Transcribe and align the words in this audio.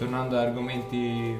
tornando 0.00 0.38
ad 0.38 0.46
argomenti 0.46 1.38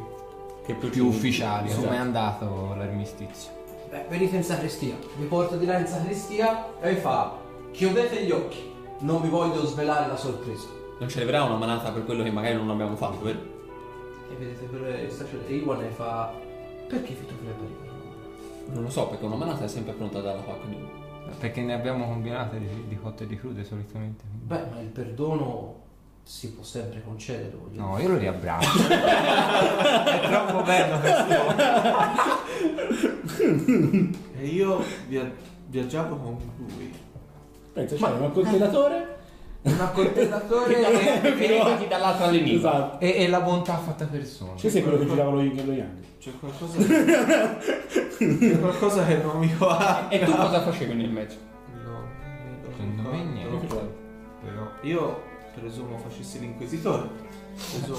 Che 0.66 0.74
più, 0.74 0.90
più 0.90 1.02
ci- 1.02 1.08
ufficiali, 1.08 1.68
Esatto. 1.68 1.84
come 1.84 1.96
è 1.96 1.98
andato 1.98 2.74
l'armistizio? 2.76 3.50
Beh, 3.88 4.04
venite 4.08 4.36
in 4.36 4.42
sacrestia. 4.44 4.96
Vi 5.16 5.24
porto 5.24 5.56
di 5.56 5.64
là 5.64 5.78
in 5.78 5.86
sacrestia 5.86 6.78
e 6.80 6.94
fa. 6.96 7.38
Chiudete 7.72 8.22
gli 8.24 8.30
occhi. 8.30 8.70
Non 9.00 9.22
vi 9.22 9.28
voglio 9.28 9.64
svelare 9.64 10.06
la 10.06 10.16
sorpresa. 10.16 10.68
Non 10.98 11.08
celebrerà 11.08 11.44
una 11.44 11.56
manata 11.56 11.90
per 11.90 12.04
quello 12.04 12.22
che 12.22 12.30
magari 12.30 12.54
non 12.56 12.68
abbiamo 12.68 12.94
fatto, 12.96 13.24
vero? 13.24 13.38
E 14.30 14.34
vedete 14.38 14.64
per 14.66 15.04
il 15.04 15.10
sacerdote. 15.10 15.52
Iwan 15.54 15.82
e 15.82 15.88
fa. 15.88 16.30
Perché 16.86 17.14
vi 17.14 17.26
dovrebbe 17.26 17.64
arrivare? 17.64 17.88
Non 18.74 18.82
lo 18.82 18.90
so, 18.90 19.06
perché 19.08 19.24
una 19.24 19.36
manata 19.36 19.64
è 19.64 19.68
sempre 19.68 19.94
pronta 19.94 20.18
a 20.18 20.22
darla 20.22 20.40
a 20.40 20.44
qualcuno. 20.44 20.76
Perché 21.38 21.62
ne 21.62 21.72
abbiamo 21.72 22.04
combinate 22.06 22.58
di, 22.58 22.68
di 22.88 22.98
cotte 23.00 23.24
e 23.24 23.26
di 23.26 23.36
crude 23.36 23.64
solitamente. 23.64 24.22
Beh, 24.30 24.66
ma 24.70 24.80
il 24.80 24.88
perdono 24.88 25.88
si 26.30 26.52
può 26.52 26.62
sempre 26.62 27.02
concedere. 27.02 27.50
voglio 27.60 27.80
No, 27.80 27.98
io 27.98 28.08
lo 28.10 28.16
riabbraccio. 28.16 28.86
è 28.86 30.20
troppo 30.28 30.62
bello 30.62 31.00
questo. 31.00 31.34
E 34.38 34.46
io 34.46 34.80
via- 35.08 35.28
viaggiavo 35.66 36.14
con 36.14 36.38
lui. 36.58 36.94
Pensa, 37.72 37.96
c'è 37.96 38.12
un 38.12 38.22
accoltellatore. 38.22 39.18
dire. 39.62 39.74
Un 39.74 39.80
accoltellatore 39.80 40.78
e, 41.20 41.32
Fermati 41.32 41.88
dall'altra 41.88 42.26
all'inizio. 42.26 42.58
Esatto. 42.58 43.00
e, 43.00 43.24
e 43.24 43.28
la 43.28 43.40
bontà 43.40 43.76
fatta 43.78 44.04
persona. 44.06 44.52
Ci 44.54 44.70
sei 44.70 44.82
quello 44.82 44.98
che 44.98 45.06
girava 45.08 45.30
lo, 45.32 45.42
lo 45.42 45.42
Yang. 45.72 45.98
C'è 46.20 46.30
qualcosa. 46.38 46.78
C'è 46.78 48.60
qualcosa 48.60 49.04
che 49.04 49.16
non 49.16 49.36
mi 49.36 49.52
va. 49.58 50.08
E 50.08 50.20
tu 50.20 50.30
cosa 50.30 50.62
facevi 50.62 50.94
nel 50.94 51.10
mezzo? 51.10 51.38
No, 51.84 52.06
Secondo 52.70 53.10
me 53.10 53.24
niente. 53.24 53.66
Però. 54.42 54.70
Io 54.82 55.28
presumo 55.54 55.98
facessi 55.98 56.38
l'inquisitore. 56.38 57.08
Presumo. 57.54 57.98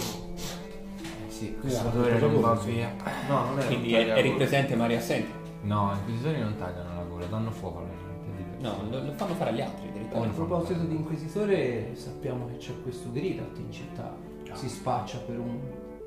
Eh 1.28 1.30
sì, 1.32 1.56
questo 1.60 1.88
odore 1.88 2.16
odore 2.16 2.20
non 2.20 2.32
non 2.32 2.42
va 2.42 2.54
via. 2.56 2.94
No, 3.28 3.46
non 3.46 3.60
è 3.60 3.66
Quindi 3.68 3.94
eri 3.94 4.32
presente 4.34 4.76
ma 4.76 4.86
eri 4.86 4.96
assente. 4.96 5.40
No, 5.64 5.92
i 5.94 5.98
inquisitori 6.00 6.40
non 6.40 6.56
tagliano 6.58 6.96
la 6.96 7.04
gola, 7.04 7.26
danno 7.26 7.52
fuoco 7.52 7.80
alla 7.80 7.88
gente. 7.90 8.58
è. 8.58 8.62
No, 8.62 8.90
lo, 8.90 9.04
lo 9.06 9.12
fanno 9.14 9.34
fare 9.36 9.50
agli 9.52 9.62
altri 9.62 9.88
A 9.88 9.92
direttamente. 9.92 10.36
proposito 10.36 10.80
di 10.84 10.96
inquisitore, 10.96 11.92
sappiamo 11.96 12.48
che 12.48 12.58
c'è 12.58 12.74
questo 12.82 13.12
Grirat 13.12 13.58
in 13.58 13.72
città. 13.72 14.16
Si 14.54 14.68
spaccia 14.68 15.18
per 15.20 15.40
un 15.40 15.60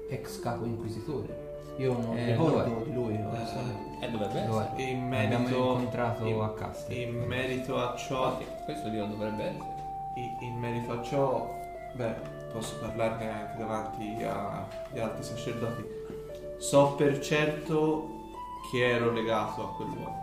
ex 0.09 0.41
capo 0.41 0.65
inquisitore. 0.65 1.43
Io 1.79 1.93
non 1.99 2.17
Eh, 2.17 2.33
ricordo 2.33 2.57
lo 2.57 2.63
è. 2.81 2.85
di 2.85 2.93
lui, 2.93 3.15
onestamente. 3.17 4.05
Eh, 4.07 4.11
dovrebbe 4.11 4.47
Lo 4.47 4.61
essere. 4.61 4.77
è. 4.77 4.83
In 4.83 5.11
L'abbiamo 5.11 5.39
merito, 5.45 5.57
incontrato 5.57 6.25
in- 6.27 6.41
a 6.41 6.49
Casti. 6.51 7.03
in 7.03 7.25
merito 7.27 7.77
a 7.79 7.97
ciò, 7.97 8.25
Infatti, 8.39 8.45
questo 8.65 8.89
Dio 8.91 9.07
dovrebbe 9.07 9.43
essere. 9.45 9.73
In, 10.15 10.59
merito 10.59 10.93
a 10.93 11.03
ciò, 11.03 11.61
beh, 11.95 12.15
posso 12.53 12.79
parlarne 12.79 13.29
anche 13.29 13.57
davanti 13.59 14.23
agli 14.23 14.99
altri 14.99 15.23
sacerdoti. 15.23 15.85
So 16.59 16.95
per 16.95 17.21
certo 17.21 18.09
che 18.71 18.91
ero 18.91 19.11
legato 19.11 19.63
a 19.63 19.75
quell'uomo. 19.75 20.23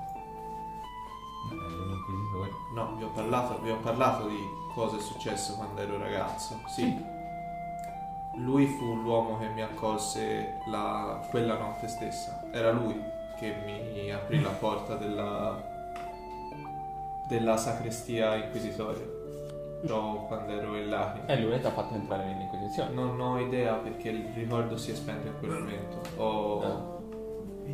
No, 2.74 2.96
vi 2.96 3.04
ho 3.04 3.10
parlato, 3.10 3.60
vi 3.62 3.70
ho 3.70 3.78
parlato 3.78 4.28
di 4.28 4.40
cosa 4.74 4.98
è 4.98 5.00
successo 5.00 5.56
quando 5.56 5.82
ero 5.82 5.98
ragazzo. 5.98 6.60
Sì. 6.68 7.20
Lui 8.36 8.66
fu 8.66 8.96
l'uomo 8.96 9.38
che 9.40 9.50
mi 9.50 9.62
accolse 9.62 10.60
la- 10.68 11.26
quella 11.30 11.58
notte 11.58 11.90
stessa. 11.90 12.46
Era 12.52 12.72
lui 12.72 13.00
che 13.38 13.54
mi 13.66 14.10
aprì 14.12 14.42
la 14.42 14.52
porta 14.52 14.96
della, 14.96 15.62
della 17.28 17.58
sacrestia 17.58 18.36
inquisitoria. 18.36 19.21
Ciò 19.86 20.26
quando 20.28 20.52
ero 20.54 20.76
in 20.78 20.90
Lacri. 20.90 21.22
E 21.26 21.40
lui 21.42 21.60
ti 21.60 21.66
ha 21.66 21.72
fatto 21.72 21.94
entrare 21.96 22.26
nell'inquisizione. 22.26 22.94
Non 22.94 23.20
ho 23.20 23.40
idea 23.40 23.74
perché 23.76 24.10
il 24.10 24.26
ricordo 24.36 24.78
si 24.78 24.92
è 24.92 24.96
spento 24.96 25.28
in 25.28 25.34
quel 25.40 25.52
momento. 25.52 25.98
Ho... 26.22 26.62
Ah. 26.62 27.00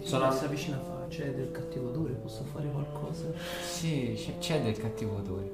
Sono- 0.01 0.31
si 0.31 0.45
avvicina 0.45 0.77
fa, 0.79 1.05
c'è 1.07 1.33
del 1.33 1.51
cattivo 1.51 1.89
odore, 1.89 2.13
posso 2.13 2.43
fare 2.43 2.69
qualcosa? 2.69 3.25
Sì, 3.63 4.13
c'è, 4.15 4.37
c'è 4.37 4.61
del 4.61 4.77
cattivo 4.77 5.17
odore. 5.17 5.49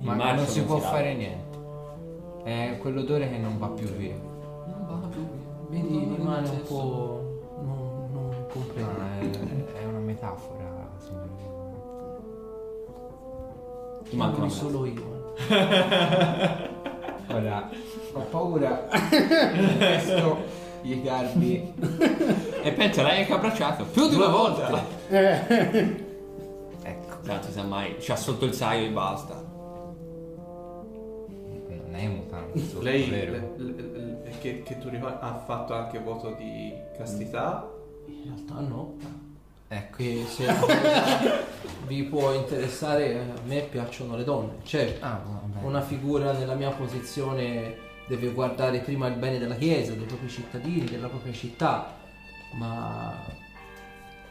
Ma 0.00 0.14
non 0.32 0.46
si 0.46 0.58
non 0.58 0.66
può 0.68 0.76
si 0.76 0.82
lava. 0.82 0.96
fare 0.96 1.14
niente. 1.14 1.58
È 2.44 2.78
quell'odore 2.80 3.28
che 3.28 3.36
non 3.38 3.58
va 3.58 3.68
più 3.68 3.86
via. 3.88 4.14
Non 4.14 5.00
va 5.00 5.06
più. 5.08 5.26
Vedi, 5.68 6.06
Non 6.06 6.16
rimane 6.16 6.48
un 6.48 6.62
po'... 6.62 7.40
non, 7.60 8.08
non 8.12 8.28
No, 8.30 8.46
comprendo. 8.52 9.00
è, 9.74 9.80
è 9.80 9.84
una 9.84 9.98
metafora, 9.98 10.88
signore. 10.98 11.28
Ti 14.08 14.16
manca 14.16 14.38
una 14.38 14.48
solo 14.48 14.84
io. 14.86 15.15
Ora, 17.28 17.68
ho 18.12 18.20
paura 18.30 18.88
di 19.10 19.76
questo 19.76 20.44
gli 20.82 21.02
garbi. 21.02 21.74
E 22.62 22.72
pensa, 22.72 23.02
l'hai 23.02 23.20
anche 23.20 23.32
abbracciato 23.32 23.84
più 23.84 24.08
di 24.08 24.14
una 24.14 24.28
volta. 24.28 24.84
Ecco, 25.08 26.04
Tanto 27.24 27.50
sa 27.50 27.62
mai, 27.64 27.96
c'ha 27.98 28.16
sotto 28.16 28.44
il 28.44 28.52
saio 28.54 28.86
e 28.86 28.90
basta. 28.90 29.44
non 31.68 31.94
è 31.94 32.06
mutante. 32.08 32.58
sotto, 32.60 32.82
Lei, 32.82 33.10
vero? 33.10 33.54
che, 34.40 34.62
che 34.62 34.78
tu 34.78 34.88
ricordi, 34.88 35.16
ha 35.20 35.42
fatto 35.44 35.74
anche 35.74 35.98
voto 35.98 36.30
di 36.38 36.72
castità. 36.96 37.68
In 38.06 38.22
realtà 38.24 38.60
no. 38.60 38.94
Ecco. 39.68 40.02
Se 40.28 40.46
vi 41.86 42.02
può 42.04 42.32
interessare, 42.32 43.18
a 43.18 43.40
me 43.44 43.60
piacciono 43.62 44.16
le 44.16 44.24
donne. 44.24 44.52
Certo, 44.64 45.04
Ah, 45.04 45.20
una 45.62 45.80
figura 45.82 46.32
nella 46.32 46.54
mia 46.54 46.70
posizione 46.70 47.76
deve 48.06 48.30
guardare 48.30 48.78
prima 48.78 49.08
il 49.08 49.14
bene 49.16 49.38
della 49.38 49.56
Chiesa, 49.56 49.92
dei 49.92 50.04
propri 50.06 50.28
cittadini, 50.28 50.84
della 50.84 51.08
propria 51.08 51.32
città, 51.32 51.96
ma 52.54 53.12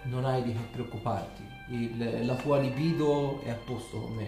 non 0.04 0.24
hai 0.26 0.44
di 0.44 0.54
che 0.54 0.60
preoccuparti. 0.72 1.44
Il- 1.72 2.26
la 2.26 2.36
tua 2.36 2.60
libido 2.60 3.42
è 3.44 3.50
a 3.50 3.56
posto 3.66 4.00
con 4.00 4.14
me. 4.14 4.28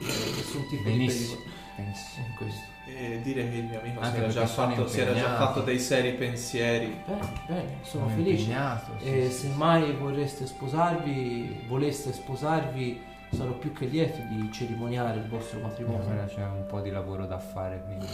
C'è 0.00 0.06
Nessun 0.36 0.66
tipo 0.68 0.82
Benissimo. 0.82 1.36
di 1.36 1.42
pericolo 1.44 1.76
Benissimo. 1.76 2.26
in 2.26 2.34
questo. 2.36 2.76
E 2.96 3.20
dire 3.22 3.48
che 3.48 3.56
il 3.56 3.64
mio 3.64 3.80
amico 3.80 4.02
si 4.02 4.16
era, 4.16 4.46
fatto, 4.46 4.88
si 4.88 5.00
era 5.00 5.14
già 5.14 5.36
fatto 5.36 5.60
dei 5.60 5.78
seri 5.78 6.12
pensieri. 6.14 7.00
Bene, 7.06 7.20
bene, 7.46 7.76
sono 7.82 8.04
Sono 8.04 8.16
felice. 8.16 8.52
sì, 8.98 9.04
e 9.04 9.30
sì, 9.30 9.30
se 9.30 9.50
sì. 9.50 9.56
mai 9.56 9.92
vorreste 9.92 10.46
sposarvi, 10.46 11.64
voleste 11.68 12.12
sposarvi, 12.12 13.00
sarò 13.30 13.52
più 13.52 13.72
che 13.72 13.86
lieto 13.86 14.20
di 14.28 14.50
cerimoniare 14.52 15.18
il 15.18 15.28
vostro 15.28 15.60
matrimonio. 15.60 16.06
Ora 16.08 16.24
c'è 16.24 16.44
un 16.44 16.64
po' 16.66 16.80
di 16.80 16.90
lavoro 16.90 17.26
da 17.26 17.38
fare, 17.38 17.82
quindi 17.84 18.06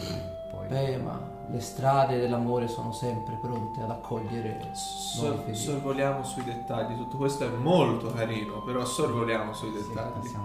poi... 0.50 0.66
Beh, 0.66 0.96
ma 0.98 1.20
le 1.48 1.60
strade 1.60 2.18
dell'amore 2.18 2.68
sono 2.68 2.92
sempre 2.92 3.38
pronte 3.40 3.80
ad 3.80 3.90
accogliere 3.90 4.70
Sor- 4.72 5.50
sorvoliamo 5.52 6.24
sui 6.24 6.42
dettagli. 6.44 6.96
Tutto 6.96 7.16
questo 7.16 7.44
è 7.44 7.48
molto 7.48 8.12
carino, 8.12 8.62
però 8.62 8.84
sorvoliamo 8.84 9.52
sui 9.54 9.72
dettagli. 9.72 10.26
Sì. 10.26 10.36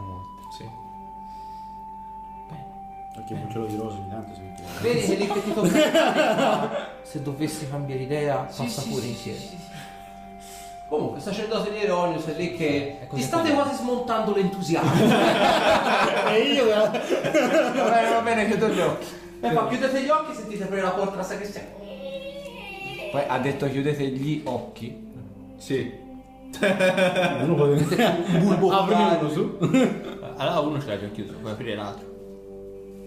Perché 3.19 3.33
un 3.33 3.51
cielo 3.51 3.65
di 3.65 3.75
rose 3.75 3.97
ogni 3.97 4.09
tanto 4.09 4.33
si 4.33 4.41
vede. 4.41 4.63
Vedi 4.81 5.05
che 5.05 5.15
lì 5.15 5.27
che 5.27 5.43
ti 5.43 5.53
tocca 5.53 6.87
se 7.01 7.21
dovessi 7.21 7.67
cambiare 7.69 8.01
idea, 8.03 8.47
Sì, 8.49 8.63
passa 8.63 8.81
sì, 8.81 8.89
pure 8.89 9.01
sì, 9.01 9.09
insieme. 9.09 9.37
sì, 9.39 9.47
sì. 9.47 9.57
Comunque, 10.87 11.17
il 11.17 11.23
sacerdote 11.23 11.71
di 11.71 11.81
Eronius 11.83 12.25
è 12.25 12.33
lì 12.35 12.55
che 12.55 12.99
così 13.07 13.21
ti 13.21 13.27
state 13.27 13.49
così. 13.53 13.61
quasi 13.61 13.75
smontando 13.81 14.33
l'entusiasmo. 14.33 14.89
E 16.29 16.39
io 16.53 16.65
Va 16.67 16.87
bene, 16.89 18.09
va 18.09 18.21
bene, 18.23 18.45
chiudo 18.47 18.69
gli 18.69 18.79
occhi. 18.79 19.07
e 19.41 19.51
fa 19.51 19.67
chiudete 19.67 20.01
gli 20.03 20.09
occhi, 20.09 20.33
sentite 20.35 20.63
aprire 20.63 20.81
la 20.81 20.89
porta 20.91 21.11
della 21.11 21.23
sacrestia. 21.23 21.61
Poi 23.11 23.21
ha 23.27 23.37
detto 23.39 23.67
chiudete 23.69 24.03
gli 24.07 24.41
occhi. 24.45 25.07
Sì. 25.57 25.91
uno 26.61 27.55
può 28.57 28.69
Aprimi 28.79 29.17
uno 29.19 29.29
su. 29.29 29.57
Allora 30.37 30.59
uno 30.59 30.79
ce 30.79 30.87
l'ha 30.87 30.99
già 30.99 31.07
chiuso, 31.09 31.33
puoi 31.33 31.51
aprire 31.51 31.75
l'altro. 31.75 32.07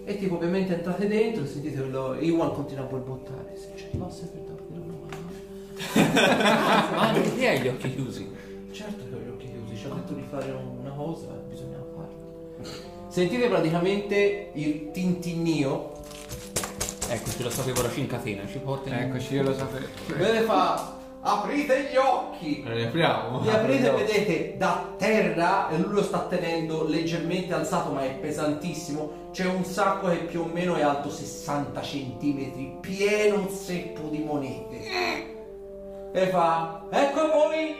E 0.05 0.17
tipo 0.17 0.35
ovviamente 0.35 0.73
entrate 0.75 1.07
dentro 1.07 1.43
e 1.43 1.47
sentite 1.47 1.77
quello. 1.77 2.15
Iwan 2.19 2.53
continua 2.53 2.83
a 2.83 2.87
borbottare. 2.87 3.55
Se 3.55 3.71
ci 3.75 3.85
arrivasse 3.85 4.25
per 4.25 4.41
davvero 4.41 4.83
una 4.83 4.95
mano. 4.99 5.31
Ma 6.95 7.09
anche 7.09 7.35
te 7.35 7.47
hai 7.47 7.59
gli 7.61 7.67
occhi 7.67 7.93
chiusi. 7.93 8.29
Certo 8.71 9.03
che 9.07 9.15
ho 9.15 9.19
gli 9.19 9.29
occhi 9.29 9.49
chiusi, 9.49 9.77
ci 9.77 9.85
ha 9.85 9.93
detto 9.93 10.13
di 10.13 10.23
fare 10.29 10.51
una 10.51 10.91
cosa 10.91 11.27
e 11.27 11.49
bisognava 11.49 11.85
farla. 11.95 12.71
Sentite 13.07 13.47
praticamente 13.47 14.49
il 14.53 14.91
tintinnio. 14.91 15.91
Ecco, 17.07 17.29
ce 17.29 17.43
lo 17.43 17.49
sapevo 17.49 17.81
ora 17.81 17.91
in 17.93 18.07
catena, 18.07 18.47
ci 18.47 18.57
porta 18.57 18.89
in... 18.89 18.95
Eccoci, 18.95 19.35
io 19.35 19.43
lo 19.43 19.53
sapevo. 19.53 19.85
Vede 20.17 20.41
fa. 20.41 21.01
Aprite 21.25 21.89
gli 21.89 21.95
occhi! 21.95 22.63
Lo 22.65 22.73
riapriamo. 22.73 23.41
Li 23.43 23.49
aprite 23.49 23.87
e 23.87 23.91
vedete 23.95 24.55
da 24.57 24.93
terra, 24.97 25.69
e 25.69 25.77
lui 25.77 25.93
lo 25.93 26.03
sta 26.03 26.19
tenendo 26.19 26.83
leggermente 26.85 27.53
alzato 27.53 27.91
ma 27.91 28.03
è 28.03 28.11
pesantissimo, 28.11 29.29
c'è 29.31 29.45
un 29.45 29.63
sacco 29.63 30.09
che 30.09 30.17
più 30.17 30.41
o 30.41 30.49
meno 30.51 30.75
è 30.75 30.81
alto 30.81 31.09
60 31.09 31.81
centimetri, 31.81 32.77
pieno 32.81 33.47
zeppo 33.49 34.09
di 34.09 34.17
monete. 34.19 34.81
E 36.11 36.27
fa, 36.27 36.83
ecco 36.91 37.19
a 37.21 37.27
voi 37.29 37.73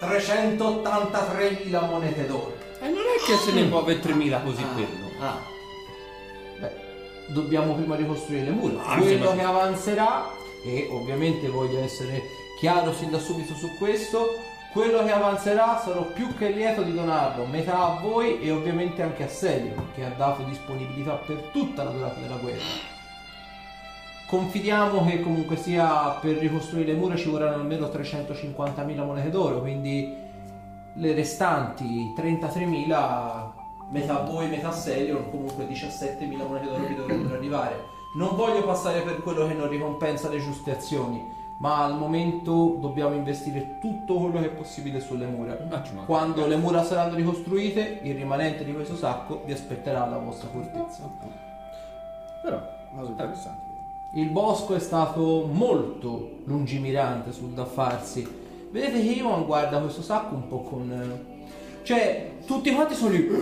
383.000 0.00 1.88
monete 1.88 2.26
d'oro. 2.26 2.54
E 2.80 2.88
non 2.88 2.98
è 2.98 3.24
che 3.26 3.36
se 3.36 3.52
ne 3.52 3.64
può 3.68 3.80
avere 3.80 4.00
3000 4.00 4.40
così 4.40 4.64
quello. 4.72 5.06
Beh, 6.60 6.72
dobbiamo 7.28 7.74
prima 7.74 7.94
ricostruire 7.94 8.44
le 8.44 8.50
mura. 8.52 8.82
Ah, 8.86 8.96
Quello 8.96 9.34
che 9.36 9.42
avanzerà 9.42 10.30
e 10.64 10.88
ovviamente 10.90 11.48
voglio 11.48 11.78
essere 11.84 12.44
chiaro 12.56 12.92
sin 12.92 13.10
da 13.10 13.18
subito 13.18 13.54
su 13.54 13.76
questo, 13.76 14.34
quello 14.72 15.04
che 15.04 15.12
avanzerà 15.12 15.78
sarò 15.78 16.02
più 16.02 16.36
che 16.36 16.50
lieto 16.50 16.82
di 16.82 16.92
donarlo, 16.92 17.46
metà 17.46 17.78
a 17.78 18.00
voi 18.00 18.40
e 18.40 18.50
ovviamente 18.50 19.02
anche 19.02 19.24
a 19.24 19.28
Selio, 19.28 19.88
che 19.94 20.04
ha 20.04 20.10
dato 20.10 20.42
disponibilità 20.42 21.12
per 21.14 21.48
tutta 21.52 21.84
la 21.84 21.90
durata 21.90 22.20
della 22.20 22.36
guerra. 22.36 22.94
Confidiamo 24.26 25.04
che 25.06 25.22
comunque 25.22 25.56
sia 25.56 26.18
per 26.20 26.36
ricostruire 26.36 26.92
le 26.92 26.98
mura 26.98 27.16
ci 27.16 27.30
vorranno 27.30 27.56
almeno 27.56 27.86
350.000 27.86 29.04
monete 29.04 29.30
d'oro, 29.30 29.60
quindi 29.60 30.14
le 30.94 31.14
restanti 31.14 32.12
33.000 32.16 33.50
metà 33.90 34.20
voi, 34.20 34.48
metà 34.48 34.72
Selion, 34.72 35.30
comunque 35.30 35.66
17.000 35.68 36.46
monete 36.46 36.66
d'oro 36.66 36.86
vi 36.86 36.94
dovrebbero 36.96 37.34
arrivare. 37.34 37.94
Non 38.16 38.34
voglio 38.34 38.64
passare 38.64 39.02
per 39.02 39.22
quello 39.22 39.46
che 39.46 39.54
non 39.54 39.68
ricompensa 39.68 40.28
le 40.28 40.40
giuste 40.40 40.72
azioni, 40.72 41.35
ma 41.58 41.82
al 41.84 41.96
momento 41.96 42.76
dobbiamo 42.80 43.14
investire 43.14 43.78
tutto 43.80 44.14
quello 44.14 44.40
che 44.40 44.46
è 44.46 44.50
possibile 44.50 45.00
sulle 45.00 45.26
mura. 45.26 45.56
Manca. 45.70 45.90
Quando 46.04 46.46
le 46.46 46.56
mura 46.56 46.84
saranno 46.84 47.14
ricostruite, 47.14 48.00
il 48.02 48.14
rimanente 48.14 48.64
di 48.64 48.72
questo 48.74 48.96
sacco 48.96 49.42
vi 49.46 49.52
aspetterà 49.52 50.04
alla 50.04 50.18
vostra 50.18 50.48
fortezza. 50.48 51.02
Però, 52.42 52.60
cosa 52.94 53.10
interessante. 53.10 53.64
Il 54.12 54.28
bosco 54.30 54.74
è 54.74 54.78
stato 54.78 55.48
molto 55.50 56.38
lungimirante 56.44 57.32
sul 57.32 57.50
da 57.50 57.64
farsi. 57.64 58.44
Vedete 58.70 59.00
che 59.02 59.10
Iwan 59.12 59.44
guarda 59.46 59.78
questo 59.80 60.02
sacco 60.02 60.34
un 60.34 60.48
po' 60.48 60.62
con. 60.62 60.90
eh, 60.90 61.44
Cioè, 61.82 62.30
tutti 62.46 62.72
quanti 62.72 62.94
sono 62.94 63.10
lì. 63.10 63.26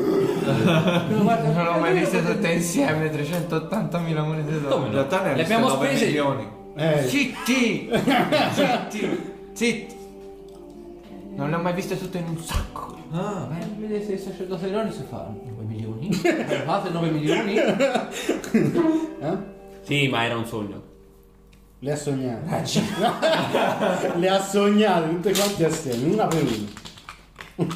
Non 0.44 1.66
ho 1.66 1.78
mai 1.78 1.98
viste 1.98 2.24
tutte 2.24 2.48
insieme 2.52 3.10
380.000 3.10 4.24
monete 4.24 4.60
d'oro. 4.60 4.74
Come 4.74 4.86
In 4.86 4.92
realtà 4.92 5.22
ne 5.22 5.30
ha 5.32 5.34
Le 5.36 5.42
abbiamo 5.42 5.68
9 5.68 5.86
spese. 5.86 6.04
milioni. 6.06 6.53
Eh, 6.76 7.04
Zitti! 7.06 7.88
Zitti! 8.52 9.32
Zitti! 9.52 9.94
Non 11.36 11.50
le 11.50 11.56
ho 11.56 11.60
mai 11.60 11.72
viste 11.74 11.98
tutte 11.98 12.18
in 12.18 12.28
un 12.28 12.38
sacco. 12.38 12.96
Ah, 13.12 13.48
Eh, 13.60 13.64
vedete 13.78 14.12
il 14.14 14.18
sacerdote 14.18 14.66
Ironis 14.66 15.02
fa 15.08 15.32
9 15.32 15.62
milioni? 15.64 16.12
Fate 16.64 16.90
9 16.90 17.10
milioni? 17.10 17.56
eh? 17.56 19.36
Sì, 19.82 20.08
ma 20.08 20.24
era 20.24 20.36
un 20.36 20.46
sogno. 20.46 20.82
Le 21.80 21.92
ha 21.92 21.96
sognate. 21.96 22.62
Le 24.18 24.28
ha 24.28 24.40
sognate 24.42 25.08
tutte 25.10 25.32
quante 25.32 25.64
assieme, 25.66 26.12
una 26.14 26.26
per 26.26 26.42
una. 26.42 27.66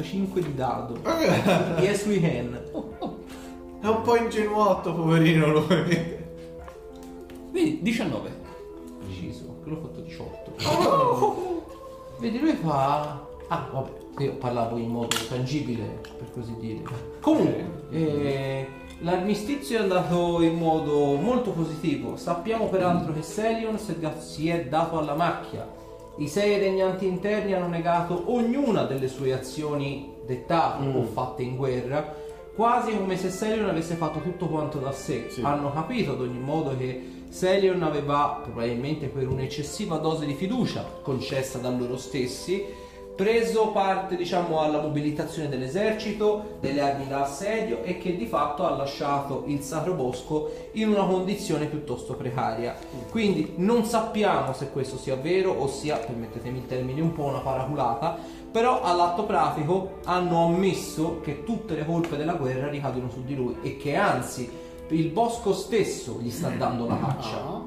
Ho 0.00 0.02
fatto 0.02 0.02
5 0.02 0.40
di 0.40 0.54
dado. 0.54 0.96
Yes 1.80 2.06
we 2.06 2.20
can. 2.20 2.58
è 3.80 3.86
un 3.86 4.02
po' 4.02 4.16
ingenuotto, 4.16 4.94
poverino 4.94 5.48
lui. 5.52 6.18
Vedi, 7.50 7.82
19. 7.82 8.30
Preciso, 9.04 9.58
quello 9.62 9.78
ho 9.78 9.80
fatto 9.82 10.00
18. 10.00 10.52
Vedi, 12.18 12.38
lui 12.38 12.54
fa. 12.54 13.26
Ah, 13.48 13.68
vabbè, 13.72 13.90
io 14.22 14.34
parlavo 14.34 14.78
in 14.78 14.88
modo 14.88 15.16
tangibile, 15.28 16.00
per 16.16 16.30
così 16.32 16.54
dire. 16.58 16.82
Comunque, 17.20 17.88
eh, 17.90 18.66
l'armistizio 19.00 19.78
è 19.78 19.82
andato 19.82 20.40
in 20.40 20.54
modo 20.54 21.16
molto 21.16 21.50
positivo. 21.50 22.16
Sappiamo 22.16 22.68
peraltro 22.68 23.12
che 23.12 23.22
da- 23.98 24.18
si 24.18 24.48
è 24.48 24.64
dato 24.66 24.98
alla 24.98 25.14
macchia. 25.14 25.68
I 26.16 26.28
sei 26.28 26.58
regnanti 26.58 27.06
interni 27.06 27.54
hanno 27.54 27.68
negato 27.68 28.24
ognuna 28.26 28.84
delle 28.84 29.08
sue 29.08 29.32
azioni 29.32 30.16
dettate 30.26 30.86
o 30.86 31.02
fatte 31.04 31.42
in 31.42 31.56
guerra, 31.56 32.14
quasi 32.54 32.96
come 32.96 33.16
se 33.16 33.30
Selion 33.30 33.68
avesse 33.68 33.94
fatto 33.94 34.20
tutto 34.20 34.46
quanto 34.48 34.78
da 34.78 34.92
sé. 34.92 35.26
Sì. 35.30 35.40
Hanno 35.42 35.72
capito 35.72 36.12
ad 36.12 36.20
ogni 36.20 36.38
modo 36.38 36.76
che 36.76 37.24
Selion 37.30 37.82
aveva, 37.82 38.40
probabilmente 38.42 39.06
per 39.06 39.28
un'eccessiva 39.28 39.96
dose 39.96 40.26
di 40.26 40.34
fiducia 40.34 40.84
concessa 41.02 41.58
da 41.58 41.70
loro 41.70 41.96
stessi, 41.96 42.66
preso 43.20 43.66
parte 43.68 44.16
diciamo 44.16 44.60
alla 44.60 44.80
mobilitazione 44.80 45.50
dell'esercito, 45.50 46.56
delle 46.58 46.80
armi 46.80 47.06
da 47.06 47.24
assedio 47.24 47.82
e 47.82 47.98
che 47.98 48.16
di 48.16 48.24
fatto 48.24 48.64
ha 48.64 48.74
lasciato 48.74 49.42
il 49.44 49.60
Sacro 49.60 49.92
Bosco 49.92 50.50
in 50.72 50.88
una 50.88 51.04
condizione 51.04 51.66
piuttosto 51.66 52.14
precaria. 52.14 52.74
Quindi 53.10 53.52
non 53.56 53.84
sappiamo 53.84 54.54
se 54.54 54.70
questo 54.70 54.96
sia 54.96 55.16
vero 55.16 55.52
o 55.52 55.68
sia, 55.68 55.98
permettetemi 55.98 56.60
il 56.60 56.66
termine, 56.66 57.02
un 57.02 57.12
po' 57.12 57.24
una 57.24 57.40
paraculata, 57.40 58.16
però 58.50 58.80
all'atto 58.80 59.24
pratico 59.24 59.98
hanno 60.06 60.46
ammesso 60.46 61.20
che 61.20 61.44
tutte 61.44 61.74
le 61.74 61.84
colpe 61.84 62.16
della 62.16 62.36
guerra 62.36 62.70
ricadono 62.70 63.10
su 63.10 63.22
di 63.22 63.36
lui 63.36 63.54
e 63.60 63.76
che 63.76 63.96
anzi 63.96 64.50
il 64.88 65.08
bosco 65.08 65.52
stesso 65.52 66.16
gli 66.22 66.30
sta 66.30 66.48
dando 66.48 66.86
la 66.86 66.98
caccia. 66.98 67.36
Ah, 67.36 67.62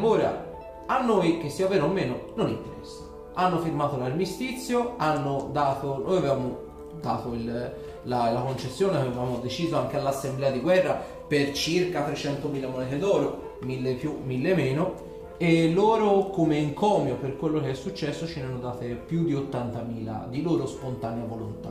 Ora, 0.00 0.46
a 0.86 1.02
noi, 1.02 1.38
che 1.38 1.48
sia 1.48 1.66
vero 1.66 1.86
o 1.86 1.88
meno, 1.88 2.20
non 2.36 2.50
interessa. 2.50 2.99
Hanno 3.34 3.58
firmato 3.58 3.96
l'armistizio, 3.96 4.94
hanno 4.96 5.48
dato, 5.52 6.02
noi 6.04 6.16
avevamo 6.16 6.58
dato 7.00 7.32
il- 7.32 7.72
la, 8.04 8.30
la 8.30 8.40
concessione, 8.40 8.98
avevamo 8.98 9.38
deciso 9.40 9.76
anche 9.78 9.96
all'assemblea 9.96 10.50
di 10.50 10.60
guerra 10.60 11.00
per 11.26 11.52
circa 11.52 12.06
300.000 12.08 12.68
monete 12.70 12.98
d'oro, 12.98 13.56
1000 13.60 13.92
più, 13.94 14.18
1000 14.24 14.54
meno, 14.54 15.08
e 15.36 15.70
loro 15.72 16.28
come 16.30 16.58
encomio 16.58 17.14
per 17.16 17.36
quello 17.38 17.60
che 17.60 17.70
è 17.70 17.74
successo 17.74 18.26
ce 18.26 18.40
ne 18.40 18.46
hanno 18.46 18.58
date 18.58 18.88
più 18.94 19.24
di 19.24 19.32
80.000 19.34 20.28
di 20.28 20.42
loro 20.42 20.66
spontanea 20.66 21.24
volontà. 21.24 21.70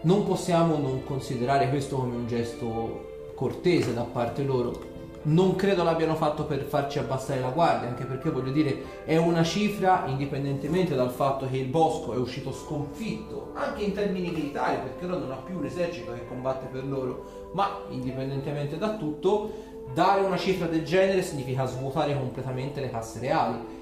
Non 0.00 0.24
possiamo 0.24 0.78
non 0.78 1.02
considerare 1.04 1.68
questo 1.68 1.96
come 1.96 2.14
un 2.14 2.26
gesto 2.26 3.06
cortese 3.34 3.92
da 3.92 4.02
parte 4.02 4.44
loro. 4.44 4.96
Non 5.20 5.56
credo 5.56 5.82
l'abbiano 5.82 6.14
fatto 6.14 6.44
per 6.44 6.62
farci 6.62 6.98
abbassare 6.98 7.40
la 7.40 7.50
guardia, 7.50 7.88
anche 7.88 8.04
perché 8.04 8.30
voglio 8.30 8.52
dire, 8.52 9.04
è 9.04 9.16
una 9.16 9.42
cifra, 9.42 10.04
indipendentemente 10.06 10.94
dal 10.94 11.10
fatto 11.10 11.48
che 11.48 11.56
il 11.56 11.66
bosco 11.66 12.14
è 12.14 12.16
uscito 12.16 12.52
sconfitto, 12.52 13.50
anche 13.54 13.82
in 13.82 13.92
termini 13.92 14.30
militari, 14.30 14.76
perché 14.76 15.04
ora 15.06 15.16
non 15.16 15.32
ha 15.32 15.36
più 15.36 15.56
un 15.56 15.64
esercito 15.64 16.12
che 16.12 16.26
combatte 16.26 16.66
per 16.66 16.86
loro, 16.86 17.50
ma 17.52 17.80
indipendentemente 17.90 18.78
da 18.78 18.96
tutto, 18.96 19.50
dare 19.92 20.20
una 20.20 20.36
cifra 20.36 20.66
del 20.66 20.84
genere 20.84 21.22
significa 21.22 21.66
svuotare 21.66 22.16
completamente 22.16 22.80
le 22.80 22.90
casse 22.90 23.18
reali. 23.18 23.76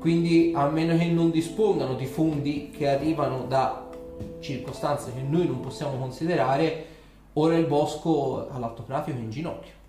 Quindi, 0.00 0.52
a 0.54 0.66
meno 0.68 0.96
che 0.98 1.06
non 1.06 1.30
dispongano 1.30 1.94
di 1.94 2.06
fondi 2.06 2.70
che 2.70 2.88
arrivano 2.88 3.44
da 3.46 3.88
circostanze 4.40 5.12
che 5.14 5.22
noi 5.22 5.46
non 5.46 5.60
possiamo 5.60 5.96
considerare, 5.96 6.86
ora 7.34 7.56
il 7.56 7.66
bosco 7.66 8.48
all'atto 8.50 8.82
pratico 8.82 9.16
è 9.16 9.20
in 9.20 9.30
ginocchio. 9.30 9.80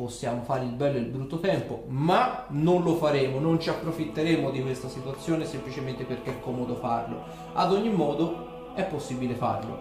Possiamo 0.00 0.42
fare 0.44 0.64
il 0.64 0.70
bello 0.70 0.96
e 0.96 1.00
il 1.00 1.08
brutto 1.08 1.40
tempo, 1.40 1.84
ma 1.88 2.46
non 2.48 2.82
lo 2.82 2.94
faremo, 2.94 3.38
non 3.38 3.60
ci 3.60 3.68
approfitteremo 3.68 4.50
di 4.50 4.62
questa 4.62 4.88
situazione 4.88 5.44
semplicemente 5.44 6.04
perché 6.04 6.30
è 6.30 6.40
comodo 6.40 6.74
farlo. 6.76 7.22
Ad 7.52 7.70
ogni 7.70 7.90
modo 7.90 8.72
è 8.74 8.82
possibile 8.86 9.34
farlo. 9.34 9.78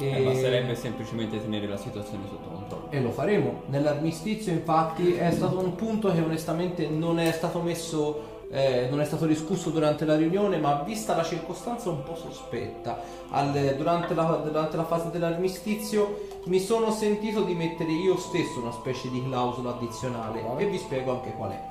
Eh, 0.00 0.22
basterebbe 0.22 0.74
semplicemente 0.74 1.40
tenere 1.40 1.66
la 1.66 1.78
situazione 1.78 2.24
sotto 2.28 2.46
controllo. 2.46 2.90
e 2.90 3.00
lo 3.00 3.10
faremo. 3.10 3.62
Nell'armistizio, 3.68 4.52
infatti, 4.52 5.14
è 5.14 5.30
stato 5.30 5.58
un 5.58 5.74
punto 5.76 6.12
che 6.12 6.20
onestamente 6.20 6.86
non 6.86 7.18
è 7.18 7.32
stato 7.32 7.62
messo, 7.62 8.37
eh, 8.50 8.88
non 8.90 9.00
è 9.00 9.04
stato 9.04 9.26
discusso 9.26 9.70
durante 9.70 10.04
la 10.04 10.16
riunione, 10.16 10.58
ma 10.58 10.82
vista 10.82 11.14
la 11.14 11.24
circostanza 11.24 11.90
un 11.90 12.02
po' 12.02 12.16
sospetta. 12.16 13.00
Al- 13.30 13.74
durante, 13.76 14.14
la, 14.14 14.40
durante 14.44 14.76
la 14.76 14.84
fase 14.84 15.10
dell'armistizio 15.10 16.26
mi 16.44 16.58
sono 16.58 16.90
sentito 16.90 17.42
di 17.42 17.54
mettere 17.54 17.90
io 17.90 18.16
stesso 18.16 18.60
una 18.60 18.72
specie 18.72 19.10
di 19.10 19.22
clausola 19.24 19.70
addizionale 19.70 20.42
e 20.56 20.66
vi 20.66 20.78
spiego 20.78 21.12
anche 21.12 21.32
qual 21.32 21.50
è. 21.50 21.62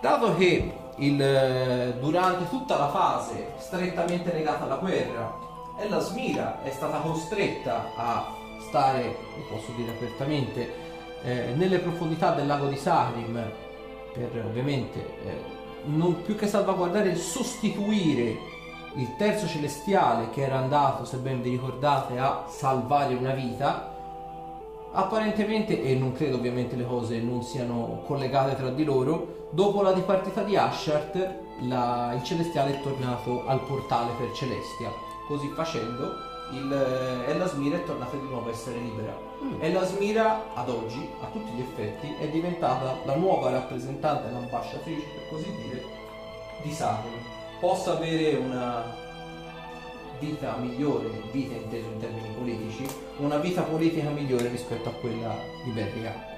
Dato 0.00 0.34
che 0.36 0.72
il, 0.96 1.22
eh, 1.22 1.94
durante 2.00 2.48
tutta 2.48 2.76
la 2.76 2.88
fase 2.88 3.52
strettamente 3.58 4.32
legata 4.32 4.64
alla 4.64 4.76
guerra 4.76 5.34
e 5.78 5.88
la 5.88 6.00
Smira 6.00 6.62
è 6.62 6.70
stata 6.70 6.98
costretta 6.98 7.92
a 7.96 8.34
stare, 8.66 9.16
lo 9.36 9.56
posso 9.56 9.70
dire 9.76 9.90
apertamente, 9.90 10.84
eh, 11.22 11.52
nelle 11.54 11.78
profondità 11.78 12.32
del 12.32 12.46
lago 12.46 12.66
di 12.66 12.76
Sarim 12.76 13.40
per 14.12 14.44
ovviamente 14.44 14.98
eh, 15.24 15.55
non 15.86 16.22
più 16.22 16.36
che 16.36 16.46
salvaguardare 16.46 17.14
sostituire 17.16 18.54
il 18.94 19.14
terzo 19.16 19.46
celestiale 19.46 20.30
che 20.30 20.42
era 20.42 20.58
andato, 20.58 21.04
se 21.04 21.18
ben 21.18 21.42
vi 21.42 21.50
ricordate, 21.50 22.18
a 22.18 22.44
salvare 22.48 23.14
una 23.14 23.32
vita 23.32 23.94
apparentemente, 24.92 25.82
e 25.82 25.94
non 25.94 26.12
credo 26.12 26.36
ovviamente 26.36 26.74
le 26.76 26.86
cose 26.86 27.20
non 27.20 27.42
siano 27.42 28.02
collegate 28.06 28.56
tra 28.56 28.70
di 28.70 28.84
loro, 28.84 29.48
dopo 29.50 29.82
la 29.82 29.92
dipartita 29.92 30.42
di 30.42 30.56
Ashart 30.56 31.34
la- 31.62 32.12
il 32.14 32.22
celestiale 32.24 32.78
è 32.78 32.82
tornato 32.82 33.46
al 33.46 33.60
portale 33.60 34.12
per 34.18 34.32
Celestia. 34.32 34.90
Così 35.28 35.48
facendo, 35.48 36.12
il, 36.52 36.72
eh, 36.72 37.30
Elasmira 37.30 37.76
è 37.76 37.84
tornata 37.84 38.16
di 38.16 38.26
nuovo 38.26 38.48
a 38.48 38.52
essere 38.52 38.78
libera. 38.78 39.16
Elasmira, 39.60 40.54
ad 40.54 40.68
oggi, 40.68 41.08
a 41.20 41.26
tutti 41.26 41.50
gli 41.52 41.60
effetti, 41.60 42.14
è 42.20 42.28
diventata 42.28 42.98
la 43.04 43.16
nuova 43.16 43.50
rappresentante, 43.50 44.30
l'ambasciatrice, 44.30 45.06
per 45.14 45.28
così 45.30 45.50
dire, 45.62 45.82
di 46.62 46.72
Saturn. 46.72 47.14
Possa 47.60 47.92
avere 47.92 48.36
una 48.36 49.04
vita 50.18 50.56
migliore, 50.56 51.08
vita 51.30 51.54
inteso 51.54 51.86
in 51.88 51.98
termini 51.98 52.28
politici 52.34 52.86
una 53.18 53.38
vita 53.38 53.62
politica 53.62 54.10
migliore 54.10 54.48
rispetto 54.48 54.88
a 54.88 54.92
quella 54.92 55.34
di 55.64 55.70
Berria. 55.70 56.35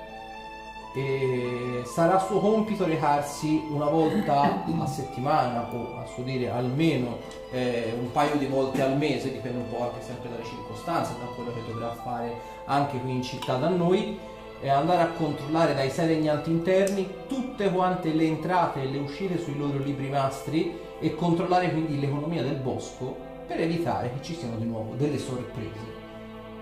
E 0.99 1.83
sarà 1.85 2.19
suo 2.19 2.40
compito 2.40 2.85
recarsi 2.85 3.62
una 3.71 3.88
volta 3.88 4.64
a 4.67 4.87
settimana 4.87 5.69
o 5.73 5.97
a 5.97 6.05
suo 6.07 6.25
dire 6.25 6.50
almeno 6.50 7.19
eh, 7.52 7.95
un 7.97 8.11
paio 8.11 8.35
di 8.35 8.47
volte 8.47 8.83
al 8.83 8.97
mese, 8.97 9.31
dipende 9.31 9.59
un 9.59 9.69
po' 9.69 9.85
anche 9.85 10.02
sempre 10.02 10.28
dalle 10.28 10.45
circostanze, 10.45 11.12
da 11.21 11.26
quello 11.26 11.52
che 11.52 11.62
dovrà 11.71 11.95
fare 12.02 12.33
anche 12.64 12.99
qui 12.99 13.12
in 13.12 13.23
città 13.23 13.59
da 13.59 13.69
noi, 13.69 14.19
e 14.61 14.69
andare 14.69 15.02
a 15.02 15.11
controllare 15.11 15.73
dai 15.73 15.88
sei 15.88 16.09
regnanti 16.09 16.50
interni 16.50 17.09
tutte 17.28 17.71
quante 17.71 18.12
le 18.12 18.25
entrate 18.25 18.83
e 18.83 18.87
le 18.87 18.99
uscite 18.99 19.38
sui 19.38 19.57
loro 19.57 19.78
libri 19.78 20.09
mastri 20.09 20.76
e 20.99 21.14
controllare 21.14 21.71
quindi 21.71 22.00
l'economia 22.00 22.43
del 22.43 22.57
bosco 22.57 23.17
per 23.47 23.61
evitare 23.61 24.11
che 24.14 24.23
ci 24.23 24.35
siano 24.35 24.57
di 24.57 24.64
nuovo 24.64 24.95
delle 24.97 25.19
sorprese. 25.19 25.98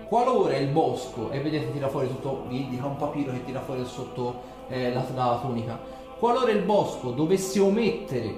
Qualora 0.07 0.55
il 0.55 0.69
bosco, 0.69 1.31
e 1.31 1.41
vedete 1.41 1.71
tira 1.73 1.89
fuori 1.89 2.07
tutto, 2.07 2.45
vi 2.47 2.61
indica 2.61 2.85
un 2.85 2.95
papiro 2.95 3.33
che 3.33 3.43
tira 3.43 3.59
fuori 3.59 3.83
sotto 3.85 4.41
eh, 4.69 4.93
la, 4.93 5.05
la 5.13 5.39
tunica, 5.41 5.77
qualora 6.17 6.51
il 6.51 6.61
bosco 6.63 7.11
dovesse 7.11 7.59
omettere, 7.59 8.33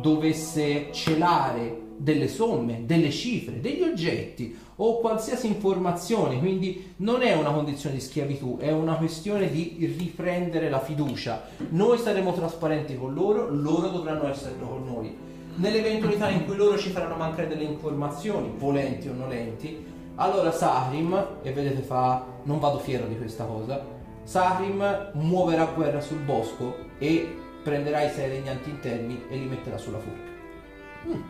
dovesse 0.00 0.90
celare 0.90 1.80
delle 1.98 2.28
somme, 2.28 2.84
delle 2.86 3.10
cifre, 3.10 3.60
degli 3.60 3.82
oggetti 3.82 4.56
o 4.76 5.00
qualsiasi 5.00 5.48
informazione, 5.48 6.38
quindi 6.38 6.94
non 6.96 7.20
è 7.20 7.34
una 7.34 7.50
condizione 7.50 7.96
di 7.96 8.00
schiavitù, 8.00 8.56
è 8.58 8.72
una 8.72 8.94
questione 8.94 9.50
di 9.50 9.94
riprendere 9.98 10.70
la 10.70 10.80
fiducia. 10.80 11.42
Noi 11.68 11.98
saremo 11.98 12.32
trasparenti 12.32 12.96
con 12.96 13.12
loro, 13.12 13.48
loro 13.50 13.88
dovranno 13.88 14.28
esserlo 14.28 14.66
con 14.66 14.84
noi. 14.84 15.14
Nell'eventualità 15.56 16.30
in 16.30 16.46
cui 16.46 16.56
loro 16.56 16.78
ci 16.78 16.88
faranno 16.88 17.16
mancare 17.16 17.46
delle 17.46 17.64
informazioni, 17.64 18.50
volenti 18.56 19.08
o 19.08 19.12
nolenti, 19.12 19.91
allora 20.16 20.50
Sahrim, 20.50 21.38
e 21.42 21.52
vedete 21.52 21.82
fa, 21.82 22.24
non 22.44 22.58
vado 22.58 22.78
fiero 22.78 23.06
di 23.06 23.16
questa 23.16 23.44
cosa, 23.44 23.84
Sahrim 24.24 25.10
muoverà 25.14 25.64
guerra 25.66 26.00
sul 26.00 26.18
bosco 26.18 26.76
e 26.98 27.36
prenderà 27.62 28.02
i 28.02 28.10
sei 28.10 28.28
regnanti 28.28 28.70
interni 28.70 29.24
e 29.28 29.36
li 29.36 29.46
metterà 29.46 29.78
sulla 29.78 29.98
forca. 29.98 30.30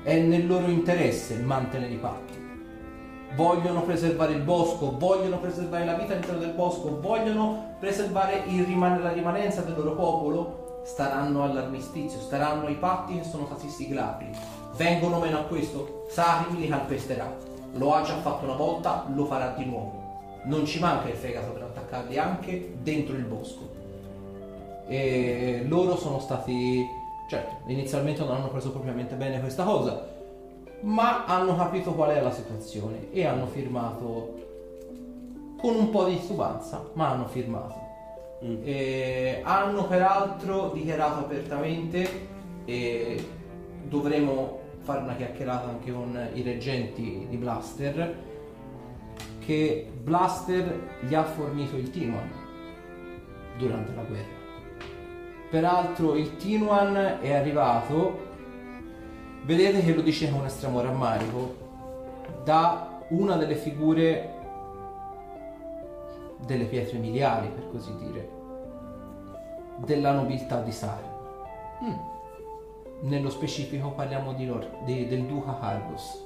È 0.02 0.18
nel 0.18 0.46
loro 0.46 0.66
interesse 0.66 1.36
mantenere 1.36 1.92
i 1.92 1.96
patti. 1.96 2.40
Vogliono 3.34 3.82
preservare 3.82 4.32
il 4.32 4.42
bosco, 4.42 4.96
vogliono 4.98 5.38
preservare 5.38 5.86
la 5.86 5.94
vita 5.94 6.12
all'interno 6.12 6.40
del 6.40 6.52
bosco, 6.52 7.00
vogliono 7.00 7.76
preservare 7.80 8.42
il 8.46 8.64
riman- 8.64 9.02
la 9.02 9.12
rimanenza 9.12 9.62
del 9.62 9.74
loro 9.74 9.94
popolo, 9.94 10.82
staranno 10.84 11.42
all'armistizio, 11.42 12.20
staranno 12.20 12.66
ai 12.66 12.74
patti 12.74 13.16
che 13.16 13.24
sono 13.24 13.46
stati 13.46 13.68
siglati. 13.68 14.26
Vengono 14.76 15.18
meno 15.18 15.38
a 15.38 15.42
questo, 15.42 16.04
Sahrim 16.10 16.58
li 16.58 16.68
calpesterà. 16.68 17.51
Lo 17.74 17.94
ha 17.94 18.02
già 18.02 18.16
fatto 18.16 18.44
una 18.44 18.54
volta, 18.54 19.06
lo 19.14 19.24
farà 19.24 19.54
di 19.56 19.64
nuovo. 19.64 20.00
Non 20.44 20.66
ci 20.66 20.78
manca 20.78 21.08
il 21.08 21.14
fegato 21.14 21.52
per 21.52 21.62
attaccarli 21.62 22.18
anche 22.18 22.74
dentro 22.82 23.14
il 23.14 23.24
bosco. 23.24 23.80
E 24.88 25.64
loro 25.66 25.96
sono 25.96 26.18
stati, 26.18 26.84
certo, 27.28 27.56
inizialmente 27.66 28.22
non 28.24 28.36
hanno 28.36 28.48
preso 28.48 28.72
propriamente 28.72 29.14
bene 29.14 29.40
questa 29.40 29.64
cosa, 29.64 30.06
ma 30.80 31.24
hanno 31.24 31.56
capito 31.56 31.92
qual 31.94 32.10
è 32.10 32.20
la 32.20 32.32
situazione 32.32 33.12
e 33.12 33.24
hanno 33.24 33.46
firmato 33.46 34.40
con 35.60 35.76
un 35.76 35.90
po' 35.90 36.04
di 36.04 36.18
titubanza, 36.18 36.84
ma 36.94 37.10
hanno 37.10 37.26
firmato. 37.28 37.80
Mm. 38.44 38.64
Hanno 39.44 39.86
peraltro 39.86 40.70
dichiarato 40.74 41.20
apertamente 41.20 42.28
e 42.64 43.24
dovremo 43.84 44.58
fare 44.82 45.00
una 45.00 45.14
chiacchierata 45.14 45.68
anche 45.68 45.92
con 45.92 46.28
i 46.34 46.42
reggenti 46.42 47.26
di 47.28 47.36
Blaster 47.36 48.30
che 49.38 49.90
Blaster 50.02 50.98
gli 51.00 51.14
ha 51.14 51.24
fornito 51.24 51.76
il 51.76 51.90
Tinuan 51.90 52.30
durante 53.58 53.94
la 53.94 54.02
guerra. 54.02 54.40
Peraltro 55.50 56.14
il 56.14 56.36
Tinuan 56.36 57.18
è 57.20 57.32
arrivato, 57.32 58.30
vedete 59.44 59.82
che 59.82 59.94
lo 59.94 60.00
dice 60.00 60.30
con 60.30 60.44
estremo 60.44 60.80
rammarico, 60.80 61.56
da 62.44 63.00
una 63.08 63.36
delle 63.36 63.56
figure 63.56 64.34
delle 66.46 66.64
pietre 66.64 66.98
miliari, 66.98 67.48
per 67.48 67.68
così 67.70 67.94
dire, 67.98 68.28
della 69.84 70.12
nobiltà 70.12 70.60
di 70.60 70.72
Sari. 70.72 71.10
Nello 73.04 73.30
specifico 73.30 73.90
parliamo 73.90 74.32
di 74.32 74.46
Lor- 74.46 74.84
di- 74.84 75.08
del 75.08 75.24
duca 75.24 75.58
Cargos. 75.58 76.24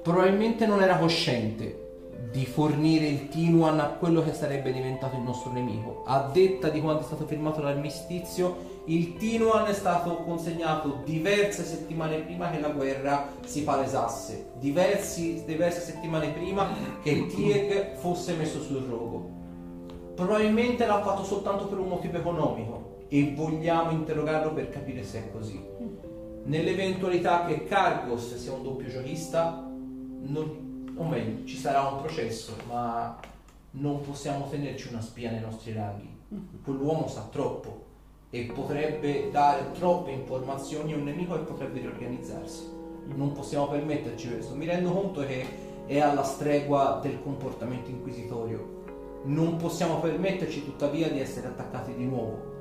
Probabilmente 0.00 0.66
non 0.66 0.80
era 0.80 0.98
cosciente 0.98 1.82
di 2.30 2.46
fornire 2.46 3.06
il 3.06 3.28
Tinuan 3.28 3.80
a 3.80 3.88
quello 3.88 4.22
che 4.22 4.32
sarebbe 4.32 4.72
diventato 4.72 5.16
il 5.16 5.22
nostro 5.22 5.50
nemico. 5.50 6.04
A 6.06 6.30
detta 6.32 6.68
di 6.68 6.80
quando 6.80 7.00
è 7.00 7.04
stato 7.04 7.26
firmato 7.26 7.60
l'armistizio, 7.60 8.74
il 8.84 9.16
Tinuan 9.16 9.66
è 9.66 9.72
stato 9.72 10.18
consegnato 10.18 11.00
diverse 11.04 11.64
settimane 11.64 12.18
prima 12.18 12.48
che 12.50 12.60
la 12.60 12.68
guerra 12.68 13.28
si 13.44 13.64
palesasse, 13.64 14.50
diversi- 14.60 15.42
diverse 15.44 15.80
settimane 15.80 16.28
prima 16.28 16.68
che 17.02 17.26
Tieg 17.26 17.96
fosse 17.96 18.34
messo 18.34 18.62
sul 18.62 18.84
rogo. 18.88 19.28
Probabilmente 20.14 20.86
l'ha 20.86 21.02
fatto 21.02 21.24
soltanto 21.24 21.66
per 21.66 21.78
un 21.78 21.88
motivo 21.88 22.16
economico 22.16 22.85
e 23.08 23.32
vogliamo 23.34 23.90
interrogarlo 23.90 24.52
per 24.52 24.68
capire 24.68 25.02
se 25.02 25.18
è 25.18 25.30
così. 25.30 25.62
Nell'eventualità 26.44 27.44
che 27.44 27.64
Cargos 27.64 28.36
sia 28.36 28.52
un 28.52 28.62
doppio 28.62 28.88
giochista, 28.88 29.68
non- 30.22 30.94
o 30.96 31.04
meglio, 31.04 31.44
ci 31.44 31.56
sarà 31.56 31.82
un 31.82 32.00
processo, 32.00 32.52
ma 32.68 33.18
non 33.72 34.00
possiamo 34.00 34.48
tenerci 34.48 34.88
una 34.88 35.00
spia 35.00 35.30
nei 35.30 35.40
nostri 35.40 35.72
ranghi. 35.72 36.08
Quell'uomo 36.62 37.08
sa 37.08 37.28
troppo 37.30 37.84
e 38.30 38.50
potrebbe 38.52 39.30
dare 39.30 39.70
troppe 39.72 40.10
informazioni 40.10 40.92
a 40.92 40.96
un 40.96 41.04
nemico 41.04 41.34
che 41.34 41.44
potrebbe 41.44 41.80
riorganizzarsi. 41.80 42.74
Non 43.14 43.32
possiamo 43.32 43.68
permetterci 43.68 44.30
questo. 44.30 44.54
Mi 44.54 44.66
rendo 44.66 44.90
conto 44.90 45.24
che 45.24 45.44
è 45.86 46.00
alla 46.00 46.24
stregua 46.24 46.98
del 47.02 47.22
comportamento 47.22 47.90
inquisitorio. 47.90 48.74
Non 49.24 49.56
possiamo 49.56 50.00
permetterci 50.00 50.64
tuttavia 50.64 51.08
di 51.08 51.20
essere 51.20 51.48
attaccati 51.48 51.94
di 51.94 52.04
nuovo. 52.04 52.55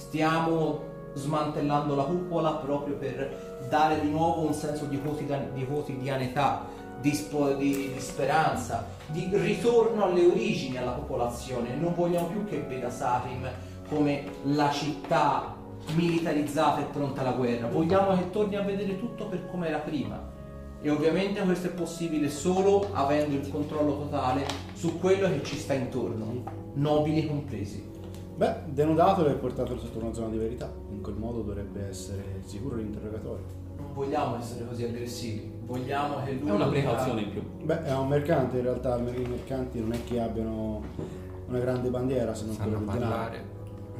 Stiamo 0.00 0.80
smantellando 1.12 1.94
la 1.94 2.04
cupola 2.04 2.52
proprio 2.54 2.96
per 2.96 3.58
dare 3.68 4.00
di 4.00 4.08
nuovo 4.08 4.46
un 4.46 4.54
senso 4.54 4.86
di, 4.86 4.98
quotidian- 4.98 5.52
di 5.52 5.66
quotidianità, 5.66 6.66
di, 7.00 7.12
spo- 7.12 7.52
di- 7.52 7.92
di 7.92 8.00
speranza, 8.00 8.86
di 9.08 9.28
ritorno 9.30 10.04
alle 10.04 10.24
origini 10.24 10.78
alla 10.78 10.92
popolazione. 10.92 11.76
Non 11.76 11.92
vogliamo 11.92 12.28
più 12.28 12.44
che 12.46 12.62
veda 12.66 12.88
Sarim 12.88 13.46
come 13.90 14.24
la 14.44 14.70
città 14.70 15.54
militarizzata 15.94 16.80
e 16.80 16.84
pronta 16.84 17.20
alla 17.20 17.32
guerra. 17.32 17.68
Vogliamo 17.68 18.16
che 18.16 18.30
torni 18.30 18.56
a 18.56 18.62
vedere 18.62 18.98
tutto 18.98 19.26
per 19.26 19.50
come 19.50 19.68
era 19.68 19.78
prima. 19.78 20.18
E 20.80 20.88
ovviamente 20.88 21.42
questo 21.42 21.66
è 21.66 21.72
possibile 21.72 22.30
solo 22.30 22.88
avendo 22.94 23.36
il 23.36 23.50
controllo 23.50 23.98
totale 23.98 24.46
su 24.72 24.98
quello 24.98 25.28
che 25.28 25.42
ci 25.42 25.56
sta 25.58 25.74
intorno, 25.74 26.42
nobili 26.72 27.26
compresi. 27.26 27.89
Beh, 28.40 28.54
denudatelo 28.68 29.28
e 29.28 29.34
portatelo 29.34 29.78
sotto 29.78 29.98
una 29.98 30.14
zona 30.14 30.28
di 30.28 30.38
verità. 30.38 30.72
In 30.88 31.02
quel 31.02 31.14
modo 31.16 31.42
dovrebbe 31.42 31.88
essere 31.88 32.40
sicuro 32.46 32.76
l'interrogatorio. 32.76 33.44
Non 33.76 33.92
vogliamo 33.92 34.38
essere 34.38 34.66
così 34.66 34.84
aggressivi, 34.84 35.52
vogliamo 35.66 36.24
che 36.24 36.32
lui... 36.32 36.48
È 36.48 36.52
una 36.52 36.68
precauzione 36.68 37.20
in 37.20 37.30
più. 37.32 37.42
Beh, 37.64 37.84
è 37.84 37.94
un 37.94 38.08
mercante, 38.08 38.56
in 38.56 38.62
realtà 38.62 38.96
i 38.96 39.02
mercanti 39.02 39.80
non 39.80 39.92
è 39.92 40.02
che 40.04 40.20
abbiano 40.22 40.80
una 41.48 41.58
grande 41.58 41.90
bandiera 41.90 42.32
se 42.34 42.46
non 42.46 42.54
Sanno 42.54 42.78
quella 42.78 42.92
del 42.92 42.98
denaro. 42.98 43.34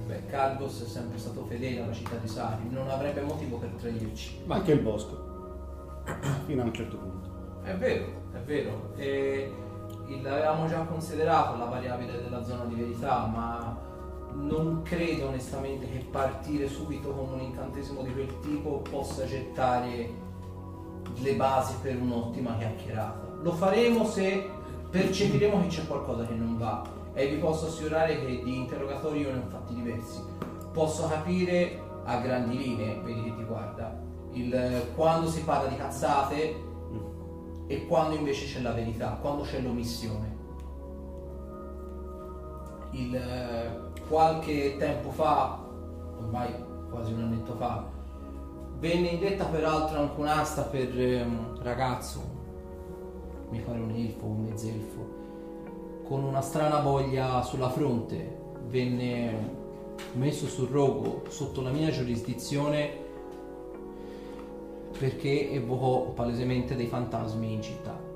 Beh, 0.06 0.24
Cargos 0.24 0.84
è 0.84 0.86
sempre 0.86 1.18
stato 1.18 1.44
fedele 1.44 1.82
alla 1.82 1.92
città 1.92 2.16
di 2.16 2.26
Sari, 2.26 2.62
non 2.70 2.88
avrebbe 2.88 3.20
motivo 3.20 3.58
per 3.58 3.68
tradirci. 3.78 4.40
Ma 4.46 4.54
anche 4.54 4.72
il 4.72 4.80
bosco. 4.80 6.02
Fino 6.46 6.62
a 6.62 6.64
un 6.64 6.72
certo 6.72 6.96
punto. 6.96 7.28
È 7.62 7.76
vero, 7.76 8.06
è 8.32 8.38
vero. 8.38 8.94
E 8.96 9.52
il- 10.06 10.26
avevamo 10.26 10.66
già 10.66 10.80
considerato 10.84 11.58
la 11.58 11.66
variabile 11.66 12.22
della 12.22 12.42
zona 12.42 12.64
di 12.64 12.74
verità, 12.76 13.26
ma 13.26 13.88
non 14.34 14.82
credo 14.82 15.28
onestamente 15.28 15.88
che 15.88 16.04
partire 16.10 16.68
subito 16.68 17.10
con 17.10 17.32
un 17.32 17.40
incantesimo 17.40 18.02
di 18.02 18.12
quel 18.12 18.40
tipo 18.40 18.82
possa 18.90 19.26
gettare 19.26 20.28
le 21.14 21.34
basi 21.34 21.74
per 21.80 22.00
un'ottima 22.00 22.56
chiacchierata. 22.56 23.38
Lo 23.42 23.52
faremo 23.52 24.04
se 24.04 24.48
percepiremo 24.90 25.60
che 25.62 25.66
c'è 25.68 25.86
qualcosa 25.86 26.26
che 26.26 26.34
non 26.34 26.56
va 26.56 26.82
e 27.14 27.28
vi 27.28 27.36
posso 27.36 27.66
assicurare 27.66 28.24
che 28.24 28.42
di 28.42 28.56
interrogatori 28.56 29.20
io 29.20 29.32
ne 29.32 29.38
ho 29.38 29.48
fatti 29.48 29.74
diversi. 29.74 30.22
Posso 30.72 31.08
capire 31.08 31.88
a 32.04 32.20
grandi 32.20 32.56
linee, 32.56 33.00
vedi 33.02 33.24
che 33.24 33.36
ti 33.36 33.44
guarda, 33.44 33.98
il, 34.32 34.92
quando 34.94 35.28
si 35.28 35.42
parla 35.42 35.68
di 35.68 35.76
cazzate 35.76 36.68
e 37.66 37.86
quando 37.86 38.16
invece 38.16 38.46
c'è 38.46 38.60
la 38.60 38.72
verità, 38.72 39.18
quando 39.20 39.42
c'è 39.42 39.60
l'omissione. 39.60 40.38
Il, 42.92 43.89
qualche 44.10 44.76
tempo 44.76 45.12
fa, 45.12 45.56
ormai 46.18 46.52
quasi 46.90 47.12
un 47.12 47.20
annetto 47.20 47.54
fa, 47.54 47.88
venne 48.80 49.10
indetta 49.10 49.44
peraltro 49.44 50.00
anche 50.00 50.20
un'asta 50.20 50.62
per 50.62 50.92
un 50.96 51.56
ragazzo, 51.62 52.20
mi 53.50 53.60
pare 53.60 53.78
un 53.78 53.90
elfo 53.90 54.26
un 54.26 54.42
mezzelfo, 54.42 55.18
con 56.02 56.24
una 56.24 56.40
strana 56.40 56.80
voglia 56.80 57.40
sulla 57.42 57.70
fronte, 57.70 58.38
venne 58.66 59.58
messo 60.14 60.48
sul 60.48 60.68
rogo 60.68 61.22
sotto 61.28 61.62
la 61.62 61.70
mia 61.70 61.90
giurisdizione 61.90 62.90
perché 64.98 65.52
evocò 65.52 66.10
palesemente 66.10 66.74
dei 66.74 66.88
fantasmi 66.88 67.52
in 67.52 67.62
città. 67.62 68.09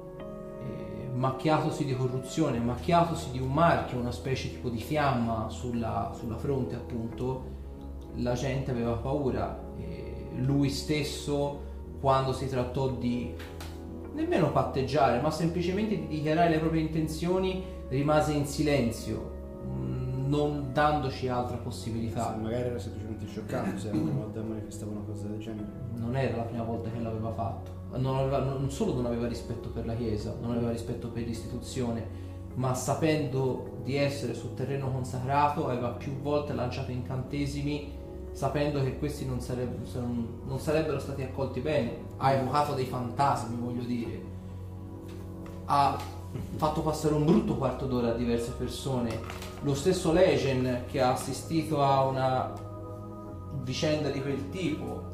Macchiatosi 1.15 1.85
di 1.85 1.95
corruzione, 1.95 2.59
macchiatosi 2.59 3.31
di 3.31 3.39
un 3.41 3.53
marchio, 3.53 3.99
una 3.99 4.11
specie 4.11 4.51
tipo 4.51 4.69
di 4.69 4.81
fiamma 4.81 5.49
sulla, 5.49 6.13
sulla 6.19 6.37
fronte 6.37 6.75
appunto, 6.75 7.53
la 8.17 8.35
gente 8.35 8.71
aveva 8.73 8.95
paura. 8.95 9.59
E 9.79 10.27
lui 10.37 10.71
stesso, 10.71 11.61
quando 12.01 12.33
si 12.33 12.49
trattò 12.49 12.89
di 12.89 13.33
nemmeno 14.13 14.51
patteggiare, 14.51 15.21
ma 15.21 15.31
semplicemente 15.31 15.97
di 15.97 16.07
dichiarare 16.09 16.51
le 16.51 16.59
proprie 16.59 16.83
intenzioni, 16.83 17.63
rimase 17.89 18.33
in 18.33 18.47
silenzio, 18.47 19.31
mh, 19.63 20.29
non 20.29 20.71
dandoci 20.73 21.29
altra 21.29 21.57
possibilità. 21.57 22.33
Se 22.35 22.41
magari 22.41 22.69
era 22.69 22.79
semplicemente 22.79 23.27
scioccato 23.27 23.79
se 23.79 23.87
la 23.87 23.93
prima 23.93 24.11
volta 24.11 24.43
manifestava 24.43 24.91
una 24.93 25.05
cosa 25.07 25.27
del 25.29 25.39
genere. 25.39 25.69
non 25.97 26.17
era 26.17 26.37
la 26.39 26.43
prima 26.43 26.65
volta 26.65 26.91
che 26.91 26.99
l'aveva 27.01 27.33
fatto. 27.33 27.83
Non, 27.97 28.17
aveva- 28.17 28.39
non 28.39 28.71
solo 28.71 28.93
non 28.95 29.07
aveva 29.07 29.27
rispetto 29.29 29.69
per 29.69 29.87
la 29.87 29.95
Chiesa, 29.95 30.35
non 30.41 30.53
aveva 30.53 30.71
rispetto 30.71 31.09
per 31.09 31.25
l'istituzione, 31.25 32.23
ma 32.55 32.75
sapendo 32.75 33.79
di 33.85 33.97
essere 33.97 34.35
sul 34.35 34.55
terreno 34.55 34.91
consacrato 34.91 35.67
aveva 35.69 35.89
più 35.91 36.13
volte 36.21 36.53
lanciato 36.55 36.91
incantesimi 36.91 37.93
sapendo 38.33 38.83
che 38.83 38.99
questi 38.99 39.27
non, 39.27 39.41
sareb- 39.41 39.85
se 39.85 40.01
non- 40.01 40.41
non 40.45 40.59
sarebbero 40.59 40.99
stati 40.99 41.23
accolti 41.23 41.61
bene. 41.61 41.99
Ha 42.17 42.33
evocato 42.33 42.75
dei 42.75 42.87
fantasmi, 42.87 43.57
voglio 43.61 43.85
dire. 43.85 44.21
Ha 45.67 45.97
fatto 46.57 46.81
passare 46.83 47.15
un 47.15 47.25
brutto 47.25 47.57
quarto 47.57 47.87
d'ora 47.87 48.09
a 48.11 48.15
diverse 48.15 48.53
persone. 48.59 49.21
Lo 49.63 49.75
stesso 49.75 50.13
Legend 50.13 50.87
che 50.87 51.01
ha 51.01 51.13
assistito 51.13 51.81
a 51.83 52.05
una 52.05 52.53
vicenda 53.63 54.11
di 54.11 54.21
quel 54.21 54.51
tipo 54.51 55.13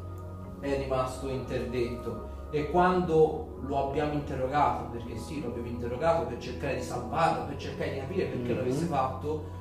è 0.61 0.79
rimasto 0.79 1.29
interdetto 1.29 2.29
e 2.51 2.71
quando 2.71 3.59
lo 3.67 3.89
abbiamo 3.89 4.13
interrogato, 4.15 4.91
perché 4.91 5.17
sì, 5.17 5.41
lo 5.41 5.49
abbiamo 5.49 5.69
interrogato 5.69 6.27
per 6.27 6.39
cercare 6.39 6.77
di 6.77 6.83
salvarlo, 6.83 7.45
per 7.47 7.57
cercare 7.57 7.93
di 7.93 7.99
capire 8.01 8.25
perché 8.27 8.51
Mhm. 8.53 8.57
l'avesse 8.57 8.85
fatto, 8.87 9.59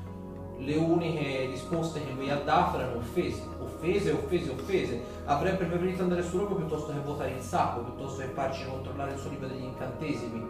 le 0.58 0.76
uniche 0.76 1.46
risposte 1.46 2.04
che 2.04 2.12
lui 2.12 2.30
ha 2.30 2.42
dato 2.42 2.78
erano 2.80 2.98
offese, 2.98 3.42
offese, 3.62 4.12
offese, 4.12 4.52
offese. 4.52 5.02
Avrebbe 5.26 5.66
preferito 5.66 6.02
andare 6.04 6.22
su 6.22 6.38
rogo 6.38 6.56
piuttosto 6.56 6.92
che 6.92 7.00
votare 7.00 7.32
il 7.32 7.40
sacco, 7.42 7.82
piuttosto 7.82 8.22
che 8.22 8.28
farci 8.30 8.66
controllare 8.66 9.14
il 9.14 9.18
suo 9.20 9.30
libro 9.30 9.48
degli 9.48 9.64
incantesimi. 9.64 10.48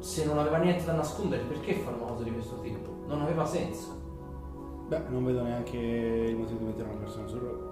Se 0.00 0.24
non 0.26 0.38
aveva 0.38 0.58
niente 0.58 0.84
da 0.84 0.92
nascondere, 0.92 1.42
perché 1.44 1.74
fare 1.74 1.96
una 1.96 2.06
cosa 2.12 2.22
di 2.24 2.32
questo 2.32 2.60
tipo? 2.60 2.90
Non 3.06 3.22
aveva 3.22 3.44
senso. 3.46 3.96
Beh, 4.88 5.02
non 5.08 5.24
vedo 5.24 5.42
neanche 5.42 5.76
il 5.76 6.36
motivo 6.36 6.58
di 6.58 6.64
mettere 6.66 6.88
una 6.88 6.98
persona 6.98 7.26
sul 7.26 7.40
rogo. 7.40 7.67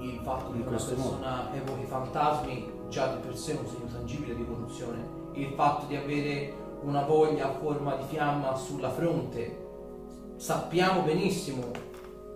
Il 0.00 0.20
fatto 0.22 0.52
che 0.52 0.58
una 0.58 0.70
persona 0.70 1.54
evochi 1.54 1.84
fantasmi 1.84 2.72
già 2.88 3.14
di 3.14 3.26
per 3.26 3.36
sé 3.36 3.56
è 3.56 3.58
un 3.58 3.66
segno 3.66 3.86
tangibile 3.90 4.34
di 4.34 4.46
corruzione. 4.46 5.16
Il 5.32 5.52
fatto 5.54 5.86
di 5.86 5.96
avere 5.96 6.52
una 6.82 7.02
voglia 7.02 7.48
a 7.48 7.52
forma 7.54 7.96
di 7.96 8.04
fiamma 8.08 8.54
sulla 8.54 8.90
fronte, 8.90 9.66
sappiamo 10.36 11.02
benissimo 11.02 11.70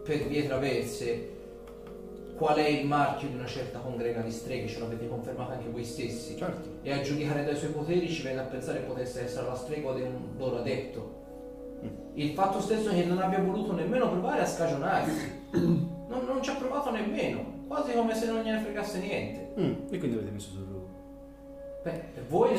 per 0.02 0.26
vie 0.26 0.46
traverse 0.46 1.30
qual 2.36 2.56
è 2.56 2.66
il 2.66 2.86
marchio 2.86 3.28
di 3.28 3.36
una 3.36 3.46
certa 3.46 3.78
congrega 3.78 4.20
di 4.20 4.32
streghe, 4.32 4.66
ce 4.66 4.80
l'avete 4.80 5.08
confermato 5.08 5.52
anche 5.52 5.68
voi 5.68 5.84
stessi. 5.84 6.36
Certo. 6.36 6.68
E 6.82 6.92
a 6.92 7.00
giudicare 7.00 7.44
dai 7.44 7.56
suoi 7.56 7.70
poteri 7.70 8.10
ci 8.10 8.22
viene 8.22 8.40
a 8.40 8.44
pensare 8.44 8.80
che 8.80 8.86
potesse 8.86 9.24
essere 9.24 9.46
la 9.46 9.54
stregua 9.54 9.94
di 9.94 10.02
un 10.02 10.30
loro 10.36 10.58
adepto. 10.58 11.20
Il 12.14 12.32
fatto 12.32 12.60
stesso 12.60 12.90
che 12.90 13.04
non 13.04 13.18
abbia 13.18 13.40
voluto 13.40 13.72
nemmeno 13.72 14.10
provare 14.10 14.40
a 14.40 14.46
scagionarsi, 14.46 15.50
non, 15.52 16.24
non 16.26 16.42
ci 16.42 16.50
ha 16.50 16.54
provato 16.54 16.90
nemmeno, 16.90 17.51
quasi 17.72 17.94
come 17.94 18.14
se 18.14 18.26
non 18.26 18.42
gliene 18.42 18.60
fregasse 18.60 18.98
niente. 18.98 19.54
Mm, 19.58 19.72
e 19.90 19.98
quindi 19.98 20.16
avete 20.18 20.30
messo 20.30 20.50
sul 20.50 20.66
rogo. 20.70 20.90
Beh, 21.82 22.02
voi 22.28 22.54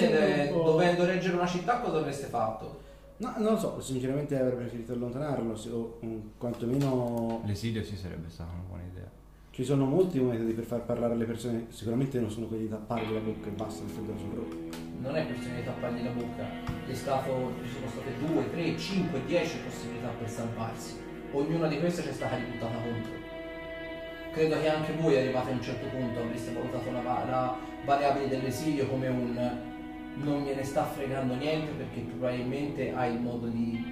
po'. 0.51 0.63
dovendo 0.63 1.05
reggere 1.05 1.35
una 1.35 1.45
città 1.45 1.79
cosa 1.81 1.99
avreste 1.99 2.25
fatto? 2.25 2.81
No, 3.17 3.33
non 3.37 3.53
lo 3.53 3.59
so, 3.59 3.79
sinceramente 3.79 4.35
avrei 4.37 4.55
preferito 4.55 4.91
allontanarlo, 4.93 5.55
se- 5.55 5.69
o 5.69 5.99
mm, 6.03 6.19
quantomeno 6.37 7.41
L'esilio 7.45 7.83
sì 7.83 7.95
sarebbe 7.95 8.27
stata 8.27 8.51
una 8.53 8.63
buona 8.67 8.83
idea. 8.91 9.07
ci 9.51 9.63
sono 9.63 9.85
molti 9.85 10.19
metodi 10.19 10.51
per 10.53 10.63
far 10.63 10.81
parlare 10.81 11.15
le 11.15 11.25
persone, 11.25 11.67
sicuramente 11.69 12.19
non 12.19 12.31
sono 12.31 12.47
quelli 12.47 12.63
di 12.63 12.69
tappargli 12.69 13.13
la 13.13 13.19
bocca 13.19 13.47
e 13.47 13.51
basta 13.51 13.83
metterlo 13.83 14.17
sul 14.17 14.33
rogo. 14.33 14.55
Non 14.99 15.15
è 15.15 15.27
questione 15.27 15.57
di 15.57 15.63
tappargli 15.63 16.03
la 16.03 16.09
bocca, 16.09 16.43
è 16.87 16.93
stato, 16.93 17.51
ci 17.63 17.69
sono 17.69 17.87
state 17.87 18.33
2, 18.33 18.51
3, 18.51 18.77
5, 18.77 19.25
10 19.27 19.57
possibilità 19.59 20.07
per 20.17 20.29
salvarsi. 20.29 20.95
Ognuna 21.31 21.67
di 21.67 21.79
queste 21.79 22.01
c'è 22.01 22.11
stata 22.11 22.35
ributtata 22.35 22.73
contro. 22.73 23.22
Credo 24.33 24.59
che 24.59 24.67
anche 24.67 24.93
voi 24.93 25.15
arrivate 25.15 25.51
a 25.51 25.53
un 25.53 25.61
certo 25.61 25.85
punto 25.87 26.19
avreste 26.19 26.51
valutato 26.53 26.91
la, 26.91 27.01
la 27.03 27.55
variabile 27.85 28.27
dell'esilio 28.27 28.87
come 28.87 29.07
un 29.07 29.71
non 30.15 30.43
gliene 30.43 30.63
sta 30.63 30.85
fregando 30.85 31.35
niente 31.35 31.71
perché 31.71 31.99
probabilmente 32.01 32.91
ha 32.95 33.05
il 33.05 33.19
modo 33.19 33.47
di, 33.47 33.83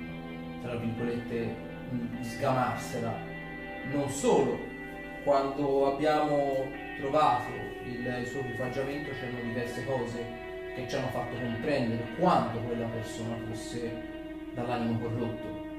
tra 0.63 0.75
virgolette, 0.75 1.55
mh, 1.89 2.21
sgamarsela. 2.21 3.13
Non 3.91 4.09
solo, 4.09 4.57
quando 5.23 5.93
abbiamo 5.93 6.65
trovato 6.97 7.51
il, 7.85 8.17
il 8.21 8.25
suo 8.25 8.39
equipaggiamento 8.39 9.11
c'erano 9.11 9.41
diverse 9.43 9.85
cose 9.85 10.25
che 10.75 10.87
ci 10.87 10.95
hanno 10.95 11.09
fatto 11.09 11.35
comprendere 11.35 12.03
quanto 12.17 12.57
quella 12.59 12.87
persona 12.87 13.35
fosse 13.47 13.91
dall'animo 14.53 14.99
corrotto. 14.99 15.69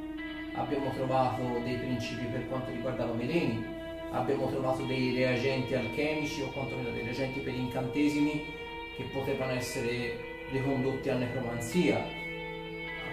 Abbiamo 0.55 0.90
trovato 0.90 1.61
dei 1.64 1.79
principi 1.79 2.27
per 2.27 2.46
quanto 2.48 2.70
riguardava 2.70 3.12
veleni, 3.12 3.81
abbiamo 4.12 4.48
trovato 4.48 4.83
dei 4.85 5.14
reagenti 5.14 5.75
alchemici 5.75 6.42
o 6.42 6.48
quantomeno 6.48 6.90
dei 6.90 7.03
reagenti 7.03 7.40
per 7.40 7.55
incantesimi 7.55 8.44
che 8.96 9.05
potevano 9.05 9.53
essere 9.53 10.18
ricondotti 10.51 11.09
a 11.09 11.16
necromanzia. 11.16 12.05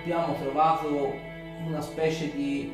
Abbiamo 0.02 0.36
trovato 0.36 1.14
una 1.66 1.82
specie 1.82 2.32
di... 2.34 2.72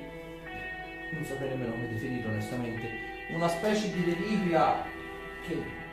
non 1.11 1.23
saprei 1.23 1.49
nemmeno 1.49 1.71
come 1.71 1.89
definirlo 1.89 2.31
onestamente, 2.31 2.89
una 3.33 3.47
specie 3.47 3.91
di 3.91 4.03
relivia 4.03 4.83
che 5.47 5.83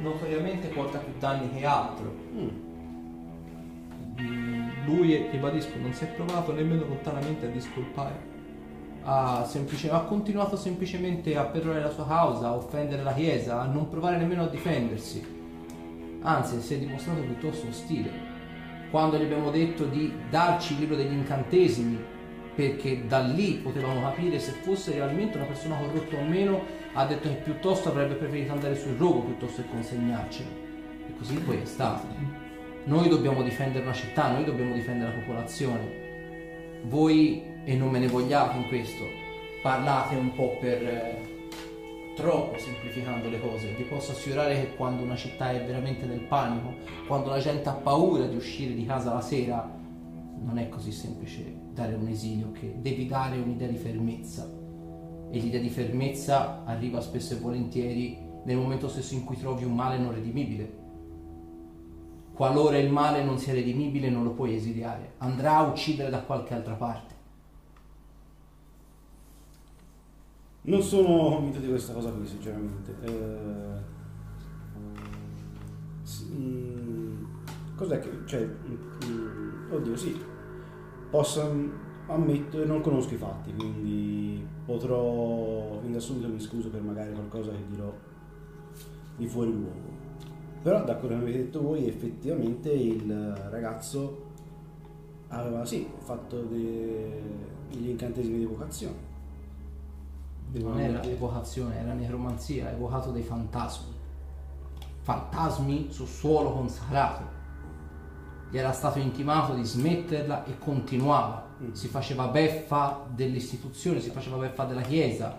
notoriamente 0.00 0.68
porta 0.68 0.98
più 0.98 1.12
danni 1.18 1.50
che 1.58 1.64
altro. 1.64 2.14
Mm, 2.32 2.66
Lui, 4.86 5.28
ribadisco, 5.30 5.76
non 5.78 5.92
si 5.92 6.04
è 6.04 6.08
provato 6.08 6.52
nemmeno 6.52 6.84
lontanamente 6.86 7.46
a 7.46 7.50
discolpare. 7.50 8.27
Ha, 9.04 9.44
semplice- 9.46 9.90
ha 9.90 10.00
continuato 10.00 10.56
semplicemente 10.56 11.36
a 11.36 11.44
perorare 11.44 11.82
la 11.82 11.90
sua 11.90 12.06
causa, 12.06 12.48
a 12.48 12.54
offendere 12.54 13.02
la 13.02 13.14
Chiesa, 13.14 13.60
a 13.60 13.66
non 13.66 13.88
provare 13.88 14.16
nemmeno 14.18 14.44
a 14.44 14.48
difendersi. 14.48 15.36
Anzi, 16.20 16.60
si 16.60 16.74
è 16.74 16.78
dimostrato 16.78 17.20
piuttosto 17.20 17.68
ostile. 17.68 18.10
Quando 18.90 19.16
gli 19.16 19.22
abbiamo 19.22 19.50
detto 19.50 19.84
di 19.84 20.12
darci 20.30 20.74
il 20.74 20.80
libro 20.80 20.96
degli 20.96 21.12
incantesimi, 21.12 22.16
perché 22.54 23.06
da 23.06 23.20
lì 23.20 23.60
potevamo 23.62 24.00
capire 24.00 24.40
se 24.40 24.50
fosse 24.50 24.92
realmente 24.92 25.36
una 25.36 25.46
persona 25.46 25.76
corrotta 25.76 26.16
o 26.16 26.24
meno, 26.24 26.60
ha 26.94 27.06
detto 27.06 27.28
che 27.28 27.36
piuttosto 27.36 27.90
avrebbe 27.90 28.14
preferito 28.14 28.50
andare 28.50 28.74
sul 28.74 28.96
rogo 28.96 29.20
piuttosto 29.20 29.62
che 29.62 29.68
consegnarcelo. 29.68 30.48
E 31.06 31.16
così 31.16 31.34
poi 31.36 31.60
è 31.60 31.64
stato. 31.64 32.06
Noi 32.84 33.08
dobbiamo 33.08 33.42
difendere 33.42 33.84
una 33.84 33.92
città, 33.92 34.32
noi 34.32 34.44
dobbiamo 34.44 34.72
difendere 34.72 35.12
la 35.12 35.18
popolazione. 35.20 36.80
Voi, 36.84 37.44
e 37.68 37.76
non 37.76 37.90
me 37.90 37.98
ne 37.98 38.08
vogliate 38.08 38.56
in 38.56 38.66
questo, 38.66 39.04
parlate 39.60 40.14
un 40.14 40.32
po' 40.32 40.56
per 40.58 40.82
eh, 40.82 41.38
troppo 42.16 42.58
semplificando 42.58 43.28
le 43.28 43.38
cose. 43.38 43.74
Vi 43.74 43.82
posso 43.82 44.12
assicurare 44.12 44.54
che 44.54 44.74
quando 44.74 45.02
una 45.02 45.16
città 45.16 45.50
è 45.50 45.62
veramente 45.62 46.06
nel 46.06 46.20
panico, 46.20 46.76
quando 47.06 47.28
la 47.28 47.38
gente 47.40 47.68
ha 47.68 47.74
paura 47.74 48.24
di 48.24 48.36
uscire 48.36 48.72
di 48.72 48.86
casa 48.86 49.12
la 49.12 49.20
sera, 49.20 49.70
non 50.40 50.56
è 50.56 50.70
così 50.70 50.90
semplice 50.92 51.56
dare 51.74 51.92
un 51.92 52.08
esilio 52.08 52.52
che 52.52 52.74
devi 52.78 53.04
dare 53.04 53.36
un'idea 53.36 53.68
di 53.68 53.76
fermezza. 53.76 54.50
E 55.30 55.38
l'idea 55.38 55.60
di 55.60 55.68
fermezza 55.68 56.64
arriva 56.64 57.02
spesso 57.02 57.34
e 57.34 57.38
volentieri 57.38 58.16
nel 58.46 58.56
momento 58.56 58.88
stesso 58.88 59.12
in 59.12 59.24
cui 59.24 59.36
trovi 59.36 59.64
un 59.64 59.74
male 59.74 59.98
non 59.98 60.14
redimibile. 60.14 60.76
Qualora 62.32 62.78
il 62.78 62.90
male 62.90 63.22
non 63.22 63.36
sia 63.36 63.52
redimibile 63.52 64.08
non 64.08 64.24
lo 64.24 64.30
puoi 64.30 64.54
esiliare, 64.54 65.16
andrà 65.18 65.58
a 65.58 65.66
uccidere 65.66 66.08
da 66.08 66.22
qualche 66.22 66.54
altra 66.54 66.72
parte. 66.72 67.17
Non 70.62 70.82
sono 70.82 71.30
convinto 71.36 71.60
di 71.60 71.68
questa 71.68 71.92
cosa 71.94 72.10
qui, 72.10 72.26
sinceramente. 72.26 72.94
Eh, 73.00 73.80
s- 76.02 76.26
mm, 76.30 77.24
cos'è 77.76 78.00
che... 78.00 78.10
Cioè, 78.26 78.46
mm, 79.06 79.72
oddio, 79.72 79.96
sì. 79.96 80.16
Posso 81.10 81.50
mm, 81.52 81.70
ammetto 82.08 82.62
e 82.62 82.66
non 82.66 82.80
conosco 82.80 83.14
i 83.14 83.16
fatti, 83.16 83.54
quindi 83.54 84.44
potrò... 84.64 85.78
Fin 85.80 85.92
da 85.92 86.00
subito 86.00 86.28
mi 86.28 86.40
scuso 86.40 86.68
per 86.68 86.82
magari 86.82 87.12
qualcosa 87.12 87.50
che 87.50 87.64
dirò 87.70 87.92
di 89.16 89.26
fuori 89.26 89.50
luogo. 89.52 89.96
Però 90.62 90.84
da 90.84 90.96
quello 90.96 91.16
che 91.16 91.22
avete 91.22 91.38
detto 91.38 91.62
voi 91.62 91.86
effettivamente 91.86 92.70
il 92.72 93.10
ragazzo 93.50 94.26
aveva 95.28 95.64
sì 95.64 95.86
fatto 96.00 96.42
de- 96.42 97.22
degli 97.70 97.88
incantesimi 97.90 98.38
di 98.38 98.44
evocazione. 98.44 99.07
Non 100.52 100.80
era 100.80 101.02
evocazione, 101.02 101.78
era 101.78 101.92
necromanzia, 101.92 102.68
ha 102.68 102.70
evocato 102.70 103.10
dei 103.10 103.22
fantasmi. 103.22 103.94
Fantasmi 105.02 105.88
su 105.90 106.06
suolo 106.06 106.52
consacrato. 106.52 107.36
Gli 108.50 108.56
era 108.56 108.72
stato 108.72 108.98
intimato 108.98 109.54
di 109.54 109.64
smetterla 109.64 110.44
e 110.44 110.58
continuava. 110.58 111.46
Si 111.72 111.88
faceva 111.88 112.28
beffa 112.28 113.04
dell'istituzione, 113.08 114.00
si 114.00 114.10
faceva 114.10 114.38
beffa 114.38 114.64
della 114.64 114.80
chiesa. 114.80 115.36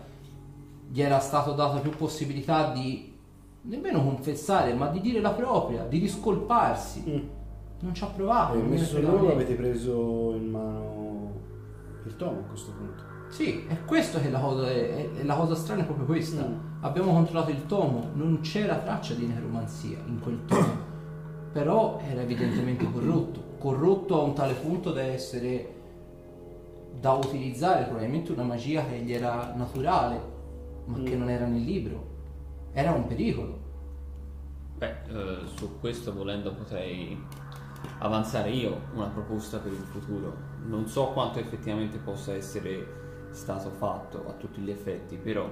Gli 0.92 1.02
era 1.02 1.20
stato 1.20 1.54
dato 1.54 1.80
più 1.80 1.92
possibilità 1.92 2.72
di 2.72 3.18
nemmeno 3.62 4.04
confessare, 4.04 4.74
ma 4.74 4.88
di 4.88 5.02
dire 5.02 5.22
la 5.22 5.32
propria, 5.32 5.86
di 5.86 6.00
discolparsi. 6.00 7.04
Mm. 7.08 7.28
Non 7.82 7.94
ci 7.96 8.04
ha 8.04 8.08
provato. 8.08 8.54
E 8.54 8.62
messo 8.62 9.00
loro 9.02 9.32
avete 9.32 9.56
preso 9.56 10.34
in 10.36 10.50
mano 10.50 11.34
il 12.06 12.16
tomo 12.16 12.40
a 12.40 12.44
questo 12.44 12.72
punto. 12.72 13.09
Sì, 13.30 13.66
è 13.68 13.86
questo 13.86 14.20
che 14.20 14.28
è 14.28 14.32
la 14.32 14.40
cosa, 14.40 14.68
è, 14.70 15.12
è 15.14 15.24
la 15.24 15.36
cosa 15.36 15.56
strana, 15.56 15.84
è 15.84 15.86
proprio 15.86 16.06
questa. 16.06 16.46
Mm. 16.46 16.58
Abbiamo 16.82 17.14
controllato 17.14 17.52
il 17.52 17.66
tomo, 17.66 18.10
non 18.14 18.40
c'era 18.42 18.76
traccia 18.78 19.14
di 19.14 19.26
necromanzia 19.28 20.00
in 20.06 20.20
quel 20.20 20.46
tomo, 20.46 20.88
però 21.52 22.00
era 22.08 22.22
evidentemente 22.22 22.86
corrotto, 22.92 23.44
corrotto 23.60 24.20
a 24.20 24.24
un 24.24 24.34
tale 24.34 24.54
punto 24.54 24.92
da 24.92 25.02
essere 25.02 25.76
da 27.00 27.14
utilizzare 27.14 27.86
probabilmente 27.86 28.32
una 28.34 28.44
magia 28.44 28.84
che 28.86 28.98
gli 28.98 29.14
era 29.14 29.54
naturale, 29.56 30.22
ma 30.86 30.98
che 31.04 31.16
Mm. 31.16 31.20
non 31.20 31.30
era 31.30 31.46
nel 31.46 31.62
libro. 31.64 32.08
Era 32.74 32.92
un 32.92 33.06
pericolo. 33.08 33.58
Beh, 34.78 34.96
eh, 35.08 35.38
su 35.56 35.80
questo 35.80 36.14
volendo 36.14 36.54
potrei 36.54 37.18
avanzare 38.00 38.50
io 38.50 38.82
una 38.94 39.08
proposta 39.08 39.60
per 39.60 39.72
il 39.72 39.86
futuro. 39.92 40.36
Non 40.66 40.88
so 40.88 41.08
quanto 41.08 41.40
effettivamente 41.40 41.98
possa 41.98 42.34
essere 42.34 42.99
stato 43.32 43.70
fatto 43.72 44.26
a 44.28 44.34
tutti 44.34 44.62
gli 44.62 44.70
effetti, 44.70 45.18
però 45.18 45.50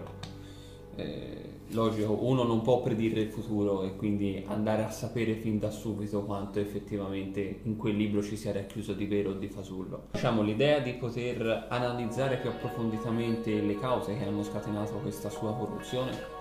eh, 0.95 1.59
logico, 1.69 2.17
uno 2.25 2.43
non 2.43 2.61
può 2.61 2.81
predire 2.81 3.21
il 3.21 3.29
futuro 3.29 3.83
e 3.83 3.95
quindi 3.95 4.43
andare 4.47 4.83
a 4.83 4.89
sapere 4.89 5.35
fin 5.35 5.59
da 5.59 5.69
subito 5.69 6.23
quanto 6.23 6.59
effettivamente 6.59 7.59
in 7.63 7.77
quel 7.77 7.95
libro 7.95 8.23
ci 8.23 8.35
sia 8.35 8.51
racchiuso 8.51 8.93
di 8.93 9.05
vero 9.05 9.31
o 9.31 9.33
di 9.33 9.47
fasullo. 9.47 10.07
Diciamo, 10.11 10.41
l'idea 10.41 10.79
di 10.79 10.93
poter 10.93 11.67
analizzare 11.69 12.37
più 12.37 12.49
approfonditamente 12.49 13.61
le 13.61 13.79
cause 13.79 14.17
che 14.17 14.25
hanno 14.25 14.43
scatenato 14.43 14.93
questa 14.95 15.29
sua 15.29 15.53
corruzione 15.53 16.35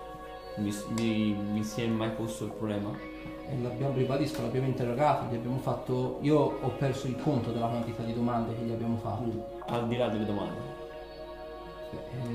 mi, 0.57 0.73
mi- 0.99 1.37
mi 1.53 1.63
si 1.63 1.83
è 1.83 1.87
mai 1.87 2.11
posto 2.11 2.45
il 2.45 2.53
problema? 2.53 2.91
E 3.49 3.61
l'abbiamo, 3.63 3.95
ribadisco, 3.95 4.43
l'abbiamo 4.43 4.67
interrogato, 4.67 5.31
gli 5.31 5.37
abbiamo 5.37 5.59
fatto. 5.59 6.19
Io 6.23 6.39
ho 6.39 6.69
perso 6.79 7.07
il 7.07 7.17
conto 7.17 7.53
della 7.53 7.67
quantità 7.67 8.03
di 8.03 8.15
domande 8.15 8.55
che 8.57 8.65
gli 8.65 8.73
abbiamo 8.73 8.97
fatto. 8.97 9.65
Al 9.67 9.87
di 9.87 9.97
là 9.97 10.09
delle 10.09 10.25
domande. 10.25 10.76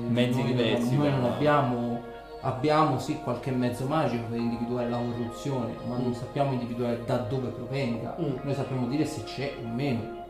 Mezzi 0.08 0.40
noi, 0.42 0.54
diversi, 0.54 0.96
Noi 0.96 1.10
non 1.10 1.24
abbiamo, 1.24 2.00
abbiamo 2.40 2.98
sì 2.98 3.18
qualche 3.22 3.50
mezzo 3.50 3.86
magico 3.86 4.24
per 4.28 4.38
individuare 4.38 4.88
la 4.88 4.98
corruzione, 4.98 5.74
ma 5.86 5.96
non 5.96 6.14
sappiamo 6.14 6.52
individuare 6.52 7.02
da 7.04 7.16
dove 7.18 7.48
provenga. 7.48 8.16
Mm. 8.20 8.36
Noi 8.42 8.54
sappiamo 8.54 8.86
dire 8.86 9.04
se 9.04 9.22
c'è 9.24 9.54
o 9.62 9.66
meno. 9.68 10.20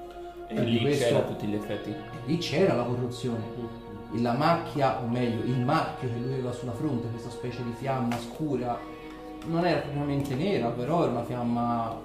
E 0.49 0.55
Per 0.55 0.65
lì 0.65 0.81
questo- 0.81 1.05
c'era 1.05 1.19
a 1.19 1.23
tutti 1.23 1.47
gli 1.47 1.55
effetti. 1.55 1.91
E 1.91 1.95
lì 2.27 2.39
c'era 2.39 2.75
la 2.75 2.83
corruzione. 2.85 3.81
La 4.17 4.33
macchia, 4.35 5.01
o 5.03 5.07
meglio, 5.07 5.43
il 5.45 5.61
marchio 5.61 6.09
che 6.09 6.19
lui 6.19 6.33
aveva 6.35 6.53
sulla 6.53 6.73
fronte, 6.73 7.09
questa 7.09 7.31
specie 7.31 7.63
di 7.65 7.73
fiamma 7.73 8.19
scura, 8.19 8.79
non 9.47 9.65
era 9.65 9.81
propriamente 9.81 10.35
nera, 10.35 10.69
però 10.69 11.03
era 11.05 11.13
una 11.13 11.25
fiamma 11.25 11.99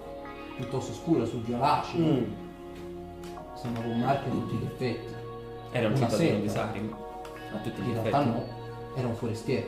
piuttosto 0.55 0.93
scura, 0.93 1.25
sul 1.25 1.41
violaceo. 1.41 1.99
Mm. 1.99 2.23
Sembrava 3.55 3.89
un 3.89 3.99
marchio 3.99 4.31
a 4.31 4.35
tutti 4.35 4.55
gli 4.55 4.65
effetti. 4.65 5.15
Era 5.71 5.87
un 5.89 5.97
cittadino 5.97 6.39
di. 6.39 6.49
Sarim. 6.49 6.95
A 7.53 7.57
tutti 7.57 7.81
gli 7.81 7.89
In 7.89 7.97
effetti. 7.97 8.09
realtà 8.09 8.29
no, 8.29 8.43
era 8.95 9.07
un 9.07 9.15
forestiero. 9.15 9.67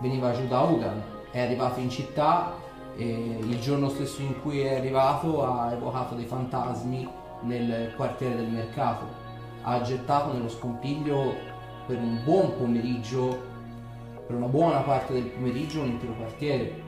Veniva 0.00 0.32
giù 0.32 0.46
da 0.46 0.60
Ugan, 0.60 1.02
è 1.30 1.40
arrivato 1.40 1.80
in 1.80 1.90
città 1.90 2.52
e 2.96 3.38
il 3.40 3.60
giorno 3.60 3.88
stesso 3.88 4.22
in 4.22 4.40
cui 4.40 4.60
è 4.60 4.76
arrivato 4.76 5.44
ha 5.44 5.72
evocato 5.72 6.14
dei 6.14 6.26
fantasmi 6.26 7.08
nel 7.42 7.92
quartiere 7.96 8.36
del 8.36 8.48
mercato. 8.48 9.06
Ha 9.62 9.80
gettato 9.82 10.32
nello 10.32 10.48
scompiglio 10.48 11.34
per 11.86 11.98
un 11.98 12.20
buon 12.24 12.56
pomeriggio, 12.56 13.52
per 14.26 14.36
una 14.36 14.46
buona 14.46 14.80
parte 14.80 15.12
del 15.12 15.24
pomeriggio, 15.24 15.80
un 15.80 15.88
intero 15.88 16.14
quartiere. 16.14 16.82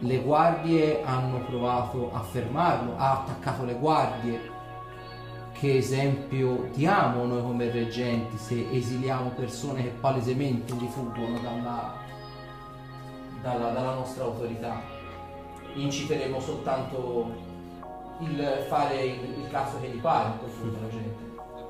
Le 0.00 0.18
guardie 0.18 1.02
hanno 1.04 1.38
provato 1.44 2.10
a 2.12 2.20
fermarlo, 2.20 2.96
ha 2.96 3.12
attaccato 3.12 3.64
le 3.64 3.74
guardie, 3.74 4.54
che 5.58 5.76
esempio 5.76 6.68
diamo 6.74 7.24
noi 7.24 7.42
come 7.42 7.70
reggenti 7.70 8.36
se 8.36 8.66
esiliamo 8.70 9.30
persone 9.30 9.82
che 9.82 9.92
palesemente 10.00 10.74
rifuggono 10.78 11.38
dalla, 11.40 11.94
dalla, 13.40 13.70
dalla 13.70 13.94
nostra 13.94 14.24
autorità? 14.24 14.82
Inciteremo 15.74 16.40
soltanto 16.40 17.54
il 18.20 18.64
fare 18.68 19.02
il, 19.02 19.38
il 19.38 19.48
cazzo 19.50 19.80
che 19.80 19.88
gli 19.88 19.98
pare 19.98 20.28
in 20.28 20.38
confronto 20.40 20.78
alla 20.78 20.88
gente. 20.88 21.24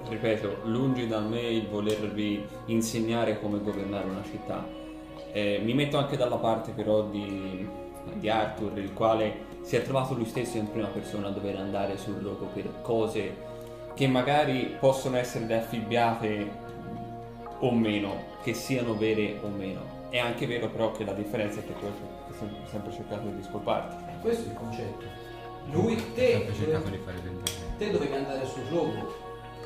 Ripeto, 0.08 0.56
lungi 0.64 1.06
da 1.06 1.20
me 1.20 1.40
il 1.40 1.68
volervi 1.68 2.44
insegnare 2.66 3.40
come 3.40 3.60
governare 3.60 4.08
una 4.08 4.22
città. 4.22 4.66
Eh, 5.32 5.60
mi 5.62 5.74
metto 5.74 5.98
anche 5.98 6.16
dalla 6.16 6.36
parte 6.36 6.72
però 6.72 7.04
di, 7.04 7.68
di 8.14 8.28
Arthur, 8.28 8.78
il 8.78 8.92
quale 8.92 9.44
si 9.62 9.76
è 9.76 9.82
trovato 9.82 10.14
lui 10.14 10.26
stesso 10.26 10.56
in 10.56 10.70
prima 10.70 10.86
persona 10.88 11.28
a 11.28 11.30
dover 11.30 11.56
andare 11.56 11.96
sul 11.98 12.20
luogo 12.20 12.46
per 12.52 12.82
cose 12.82 13.54
che 13.96 14.06
magari 14.06 14.76
possono 14.78 15.16
essere 15.16 15.56
affibbiate 15.56 16.50
o 17.60 17.72
meno, 17.72 18.24
che 18.42 18.52
siano 18.52 18.94
vere 18.94 19.40
o 19.42 19.48
meno. 19.48 19.94
È 20.10 20.18
anche 20.18 20.46
vero 20.46 20.68
però 20.68 20.92
che 20.92 21.02
la 21.02 21.14
differenza 21.14 21.60
è 21.60 21.64
che 21.64 21.72
tu 21.78 21.86
hai 21.86 21.92
sem- 22.38 22.66
sempre 22.70 22.92
cercato 22.92 23.26
di 23.26 23.36
discolparti. 23.36 23.96
E 24.12 24.20
questo 24.20 24.48
è 24.48 24.52
il 24.52 24.54
concetto. 24.58 25.04
Lui, 25.70 25.96
te, 26.12 26.32
sempre 26.32 26.54
cercato 26.54 26.90
di 26.90 26.98
fare 26.98 27.22
del 27.22 27.32
bene. 27.32 27.76
te 27.78 27.90
dovevi 27.90 28.14
andare 28.14 28.46
sul 28.46 28.68
luogo. 28.68 29.14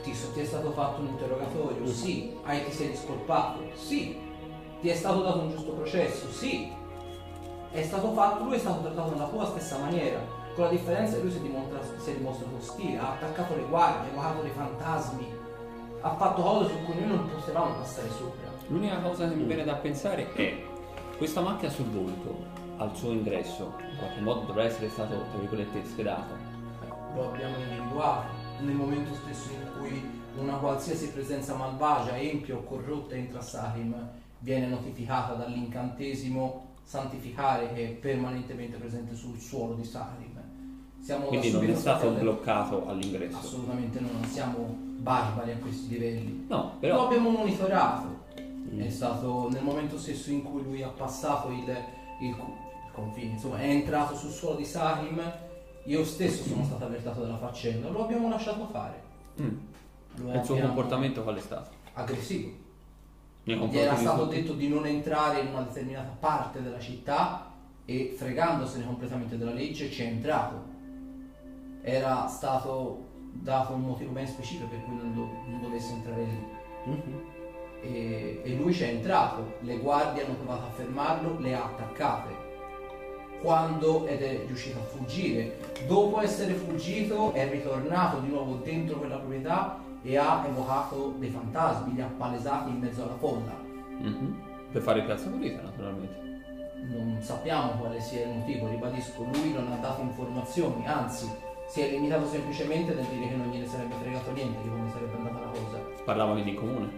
Ti, 0.05 0.13
ti 0.33 0.41
è 0.41 0.45
stato 0.45 0.71
fatto 0.71 1.01
un 1.01 1.09
interrogatorio? 1.09 1.87
Sì. 1.89 2.33
Hai, 2.45 2.65
ti 2.65 2.71
sei 2.71 2.91
discolpato? 2.91 3.65
Sì. 3.75 4.17
Ti 4.81 4.89
è 4.89 4.95
stato 4.95 5.23
dato 5.23 5.41
un 5.41 5.51
giusto 5.51 5.73
processo? 5.73 6.31
Sì. 6.31 6.73
È 7.73 7.83
stato 7.83 8.13
fatto, 8.13 8.45
lui 8.45 8.55
è 8.55 8.59
stato 8.59 8.81
trattato 8.83 9.11
nella 9.11 9.27
tua 9.27 9.47
stessa 9.47 9.77
maniera. 9.79 10.39
Con 10.55 10.65
la 10.65 10.71
differenza 10.71 11.17
che 11.17 11.23
lui 11.23 11.31
si 11.31 11.39
è, 11.39 11.41
dimostra- 11.41 11.81
si 11.99 12.11
è 12.11 12.15
dimostrato 12.15 12.57
ostile, 12.57 12.99
ha 12.99 13.13
attaccato 13.13 13.57
le 13.57 13.65
guardie, 13.69 14.09
ha 14.09 14.13
evocato 14.13 14.43
dei 14.43 14.51
fantasmi, 14.51 15.27
ha 16.01 16.15
fatto 16.17 16.43
cose 16.43 16.71
su 16.71 16.85
cui 16.85 16.95
noi 17.01 17.09
non 17.09 17.31
potevamo 17.31 17.75
passare 17.75 18.09
sopra. 18.11 18.49
L'unica 18.69 19.01
cosa 19.01 19.29
che 19.29 19.35
mi 19.35 19.45
viene 19.45 19.65
da 19.65 19.75
pensare 19.75 20.33
è 20.33 20.63
questa 21.17 21.41
macchia 21.41 21.69
sul 21.69 21.87
volto 21.87 22.59
al 22.79 22.97
suo 22.97 23.11
ingresso 23.11 23.75
in 23.91 23.99
qualche 23.99 24.21
modo 24.21 24.41
dovrà 24.47 24.65
essere 24.65 24.89
stato 24.89 25.15
tra 25.31 25.39
virgolette 25.39 25.85
schedato 25.85 26.33
Lo 27.15 27.29
abbiamo 27.29 27.57
individuato 27.59 28.29
nel 28.61 28.75
momento 28.75 29.13
stesso 29.15 29.51
in 29.51 29.71
cui 29.77 30.19
una 30.39 30.57
qualsiasi 30.57 31.11
presenza 31.11 31.55
malvagia, 31.55 32.17
empia 32.17 32.55
o 32.55 32.63
corrotta 32.63 33.15
entra 33.15 33.41
a 33.41 33.43
Sarim, 33.43 34.09
viene 34.39 34.69
notificata 34.69 35.35
dall'incantesimo 35.35 36.69
santificare 36.83 37.73
che 37.75 37.89
è 37.89 37.91
permanentemente 37.93 38.79
presente 38.79 39.15
sul 39.15 39.39
suolo 39.39 39.75
di 39.75 39.85
Sarim. 39.85 40.40
Siamo 41.01 41.27
quindi 41.27 41.51
non 41.51 41.65
è 41.71 41.75
stato 41.75 42.07
avvertiti. 42.09 42.21
bloccato 42.23 42.87
all'ingresso 42.87 43.37
Assolutamente 43.39 44.01
no, 44.01 44.09
non 44.13 44.25
siamo 44.25 44.67
barbari 44.99 45.53
a 45.53 45.57
questi 45.57 45.89
livelli. 45.89 46.45
no 46.49 46.57
Lo 46.57 46.79
però 46.79 47.07
abbiamo 47.07 47.31
monitorato. 47.31 48.19
È 48.77 48.89
stato 48.91 49.49
nel 49.51 49.63
momento 49.63 49.99
stesso 49.99 50.31
in 50.31 50.43
cui 50.43 50.63
lui 50.63 50.83
ha 50.83 50.89
passato 50.89 51.49
il, 51.49 51.65
il 52.21 52.37
confine, 52.93 53.33
insomma, 53.33 53.59
è 53.59 53.69
entrato 53.69 54.15
sul 54.15 54.31
suolo 54.31 54.57
di 54.57 54.65
Sarim. 54.65 55.21
Io 55.87 56.05
stesso 56.05 56.45
sono 56.45 56.65
stato 56.65 56.85
avvertito 56.85 57.21
della 57.23 57.39
faccenda, 57.39 57.89
lo 57.89 58.05
abbiamo 58.05 58.29
lasciato 58.29 58.69
fare. 58.71 59.01
mm, 59.41 59.57
Lo 60.17 60.33
il 60.35 60.45
suo 60.45 60.57
comportamento 60.59 61.23
qual 61.23 61.37
è 61.37 61.41
stato? 61.41 61.71
aggressivo. 61.95 62.51
Gli 63.43 63.77
era 63.79 63.97
stato 63.97 64.27
detto 64.27 64.53
di 64.53 64.69
non 64.69 64.87
entrare 64.87 65.41
in 65.41 65.49
una 65.49 65.63
determinata 65.63 66.15
parte 66.21 66.63
della 66.63 66.79
città 66.79 67.51
e 67.87 68.15
fregandosene 68.17 68.85
completamente 68.87 69.37
della 69.39 69.53
legge 69.53 69.91
ci 69.91 70.03
è 70.03 70.07
entrato. 70.07 70.70
Era 71.83 72.27
stato 72.27 73.09
dato 73.33 73.73
un 73.73 73.83
motivo 73.83 74.13
ben 74.13 74.27
specifico 74.27 74.67
per 74.69 74.83
cui 74.85 74.97
non, 74.97 75.15
do- 75.15 75.31
non 75.47 75.61
dovesse 75.61 75.93
entrare 75.93 76.25
lì. 76.25 76.47
Mhm. 76.85 77.25
E, 77.83 78.43
e 78.45 78.55
lui 78.57 78.75
ci 78.75 78.85
è 78.85 78.89
entrato, 78.89 79.55
le 79.61 79.79
guardie 79.79 80.25
hanno 80.25 80.35
provato 80.35 80.67
a 80.67 80.71
fermarlo, 80.71 81.39
le 81.39 81.55
ha 81.55 81.65
attaccate. 81.65 82.49
Quando 83.41 84.07
ed 84.07 84.21
è 84.21 84.45
riuscito 84.47 84.79
a 84.79 84.83
fuggire, 84.83 85.59
dopo 85.87 86.21
essere 86.21 86.53
fuggito 86.53 87.33
è 87.33 87.49
ritornato 87.49 88.21
di 88.21 88.29
nuovo 88.29 88.57
dentro 88.57 88.99
quella 88.99 89.17
proprietà 89.17 89.83
e 90.03 90.17
ha 90.19 90.45
evocato 90.47 91.15
dei 91.17 91.31
fantasmi, 91.31 91.95
li 91.95 92.03
ha 92.03 92.13
palesati 92.19 92.69
in 92.69 92.79
mezzo 92.79 93.03
alla 93.03 93.17
folla. 93.17 93.69
Mhm. 94.01 94.49
per 94.73 94.81
fare 94.81 95.03
piazza 95.03 95.29
pulita 95.29 95.61
naturalmente 95.61 96.31
non 96.89 97.19
sappiamo 97.21 97.73
quale 97.73 98.01
sia 98.01 98.25
il 98.25 98.39
motivo, 98.39 98.69
ribadisco, 98.69 99.25
lui 99.25 99.53
non 99.53 99.71
ha 99.71 99.77
dato 99.77 100.01
informazioni, 100.01 100.87
anzi 100.87 101.31
si 101.71 101.81
è 101.83 101.91
limitato 101.91 102.27
semplicemente 102.27 102.93
nel 102.95 103.05
dire 103.05 103.29
che 103.29 103.37
non 103.37 103.49
gliene 103.49 103.67
sarebbe 103.67 103.95
fregato 104.03 104.33
niente 104.33 104.61
di 104.63 104.69
come 104.69 104.91
sarebbe 104.91 105.17
andata 105.17 105.39
la 105.39 105.51
cosa. 105.51 105.79
Parlava 106.05 106.35
di 106.35 106.55
comune. 106.55 106.91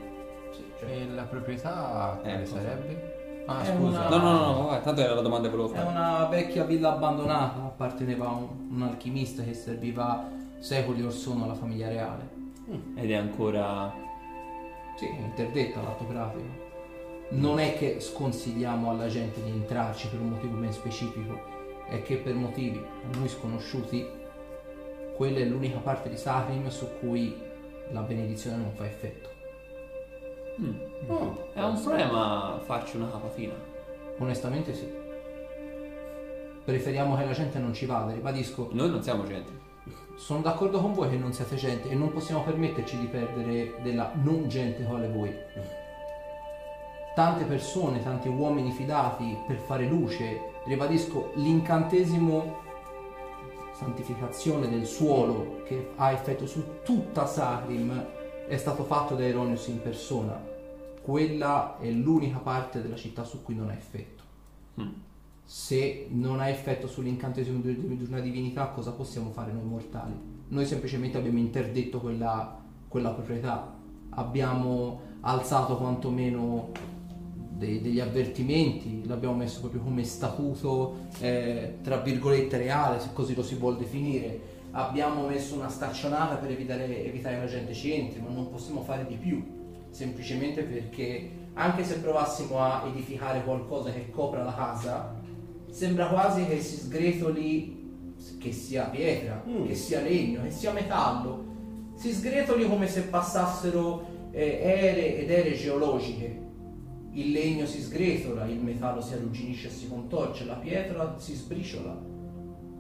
Sì, 0.52 0.64
cioè, 0.78 0.88
E 0.90 1.08
la 1.08 1.22
proprietà 1.24 2.18
Eh, 2.18 2.22
quale 2.22 2.38
cosa? 2.40 2.54
sarebbe? 2.60 3.20
Ah, 3.46 3.60
È 3.62 3.66
scusa. 3.66 3.98
una- 4.06 4.08
No, 4.08 4.16
no, 4.16 4.32
no, 4.32 4.70
no, 4.70 4.80
tanto 4.80 5.00
era 5.02 5.14
la 5.14 5.20
domanda 5.20 5.50
che 5.50 5.56
volevo 5.56 5.74
È 5.74 5.76
fare. 5.76 5.88
una 5.90 6.24
vecchia 6.26 6.64
villa 6.64 6.92
abbandonata, 6.92 7.60
apparteneva 7.64 8.26
a 8.26 8.30
un, 8.30 8.48
un 8.70 8.82
alchimista 8.82 9.42
che 9.42 9.52
serviva 9.52 10.26
secoli 10.58 11.02
or 11.02 11.12
sono 11.12 11.44
alla 11.44 11.54
famiglia 11.54 11.88
reale. 11.88 12.30
Ed 12.94 13.10
è 13.10 13.14
ancora... 13.14 13.92
Sì, 14.96 15.06
è 15.06 15.20
interdetta 15.20 15.82
l'atto 15.82 16.04
pratico. 16.04 16.60
Non 17.30 17.58
è 17.58 17.76
che 17.76 17.98
sconsigliamo 18.00 18.90
alla 18.90 19.08
gente 19.08 19.42
di 19.42 19.50
entrarci 19.50 20.08
per 20.08 20.20
un 20.20 20.28
motivo 20.30 20.56
ben 20.56 20.72
specifico, 20.72 21.40
è 21.88 22.02
che 22.02 22.16
per 22.16 22.34
motivi 22.34 22.78
a 22.78 23.16
noi 23.16 23.28
sconosciuti, 23.28 24.06
quella 25.14 25.38
è 25.38 25.44
l'unica 25.44 25.78
parte 25.78 26.08
di 26.08 26.16
Sacrim 26.16 26.68
su 26.68 26.88
cui 26.98 27.36
la 27.90 28.00
benedizione 28.00 28.56
non 28.56 28.72
fa 28.74 28.84
effetto. 28.86 29.30
Mm. 30.60 30.74
Oh, 31.06 31.48
È 31.52 31.62
un 31.62 31.80
problema 31.80 32.60
farci 32.64 32.96
una 32.96 33.10
capa 33.10 33.28
fina. 33.28 33.54
Onestamente 34.18 34.74
sì. 34.74 35.00
Preferiamo 36.64 37.16
che 37.16 37.24
la 37.24 37.32
gente 37.32 37.58
non 37.58 37.72
ci 37.72 37.86
vada, 37.86 38.12
ribadisco, 38.12 38.68
Noi 38.72 38.90
non 38.90 39.02
siamo 39.02 39.24
gente. 39.24 39.50
sono 40.16 40.40
d'accordo 40.40 40.80
con 40.80 40.92
voi 40.92 41.10
che 41.10 41.16
non 41.16 41.32
siate 41.32 41.56
gente 41.56 41.88
e 41.88 41.94
non 41.94 42.12
possiamo 42.12 42.42
permetterci 42.42 42.98
di 42.98 43.06
perdere 43.06 43.74
della 43.82 44.12
non 44.22 44.48
gente 44.48 44.84
quale 44.84 45.08
voi. 45.08 45.34
Tante 47.14 47.44
persone, 47.44 48.02
tanti 48.02 48.28
uomini 48.28 48.70
fidati 48.70 49.36
per 49.46 49.56
fare 49.56 49.86
luce, 49.86 50.52
ribadisco 50.64 51.32
l'incantesimo 51.34 52.60
santificazione 53.82 54.68
del 54.68 54.86
suolo 54.86 55.62
che 55.64 55.90
ha 55.96 56.12
effetto 56.12 56.46
su 56.46 56.62
tutta 56.84 57.26
Sacrim 57.26 58.06
è 58.46 58.56
stato 58.56 58.84
fatto 58.84 59.14
da 59.14 59.24
Eronius 59.24 59.66
in 59.68 59.82
persona. 59.82 60.40
Quella 61.02 61.78
è 61.78 61.90
l'unica 61.90 62.38
parte 62.38 62.80
della 62.80 62.96
città 62.96 63.24
su 63.24 63.42
cui 63.42 63.54
non 63.54 63.68
ha 63.68 63.74
effetto. 63.74 64.22
Mm. 64.80 64.88
Se 65.44 66.06
non 66.10 66.40
ha 66.40 66.48
effetto 66.48 66.86
sull'incantesimo 66.86 67.60
di 67.60 68.06
una 68.08 68.20
divinità, 68.20 68.68
cosa 68.68 68.92
possiamo 68.92 69.30
fare 69.30 69.52
noi 69.52 69.64
mortali? 69.64 70.14
Noi 70.48 70.64
semplicemente 70.66 71.18
abbiamo 71.18 71.38
interdetto 71.38 71.98
quella, 71.98 72.58
quella 72.88 73.10
proprietà, 73.10 73.74
abbiamo 74.10 75.00
alzato 75.20 75.76
quantomeno 75.76 76.70
dei- 77.56 77.80
degli 77.80 78.00
avvertimenti, 78.00 79.02
l'abbiamo 79.06 79.34
messo 79.36 79.60
proprio 79.60 79.80
come 79.82 80.04
statuto, 80.04 80.96
eh, 81.20 81.76
tra 81.82 81.98
virgolette, 81.98 82.56
reale, 82.56 82.98
se 83.00 83.08
così 83.12 83.34
lo 83.34 83.42
si 83.42 83.54
vuol 83.56 83.76
definire. 83.76 84.50
Abbiamo 84.72 85.26
messo 85.26 85.54
una 85.54 85.68
staccionata 85.68 86.36
per 86.36 86.50
evitare, 86.50 87.04
evitare 87.04 87.36
che 87.36 87.40
la 87.42 87.48
gente 87.48 87.74
ci 87.74 87.92
entri, 87.92 88.20
ma 88.20 88.30
non 88.30 88.48
possiamo 88.50 88.82
fare 88.82 89.04
di 89.06 89.16
più, 89.16 89.42
semplicemente 89.90 90.62
perché 90.62 91.30
anche 91.54 91.84
se 91.84 91.98
provassimo 91.98 92.58
a 92.58 92.84
edificare 92.88 93.44
qualcosa 93.44 93.90
che 93.92 94.08
copra 94.10 94.42
la 94.42 94.54
casa, 94.54 95.20
sembra 95.70 96.06
quasi 96.06 96.46
che 96.46 96.60
si 96.60 96.76
sgretoli, 96.76 97.80
che 98.38 98.52
sia 98.52 98.84
pietra, 98.84 99.42
Mm. 99.46 99.66
che 99.66 99.74
sia 99.74 100.00
legno, 100.00 100.42
che 100.42 100.50
sia 100.50 100.72
metallo, 100.72 101.44
si 101.94 102.12
sgretoli 102.12 102.66
come 102.66 102.86
se 102.88 103.02
passassero 103.02 104.10
eh, 104.30 104.60
ere 104.62 105.18
ed 105.18 105.30
ere 105.30 105.52
geologiche. 105.52 106.40
Il 107.12 107.30
legno 107.32 107.66
si 107.66 107.80
sgretola, 107.82 108.46
il 108.46 108.58
metallo 108.58 109.00
si 109.00 109.12
arrugginisce 109.14 109.68
e 109.68 109.70
si 109.70 109.88
contorce, 109.88 110.44
la 110.46 110.54
pietra 110.54 111.14
si 111.18 111.34
sbriciola. 111.34 111.98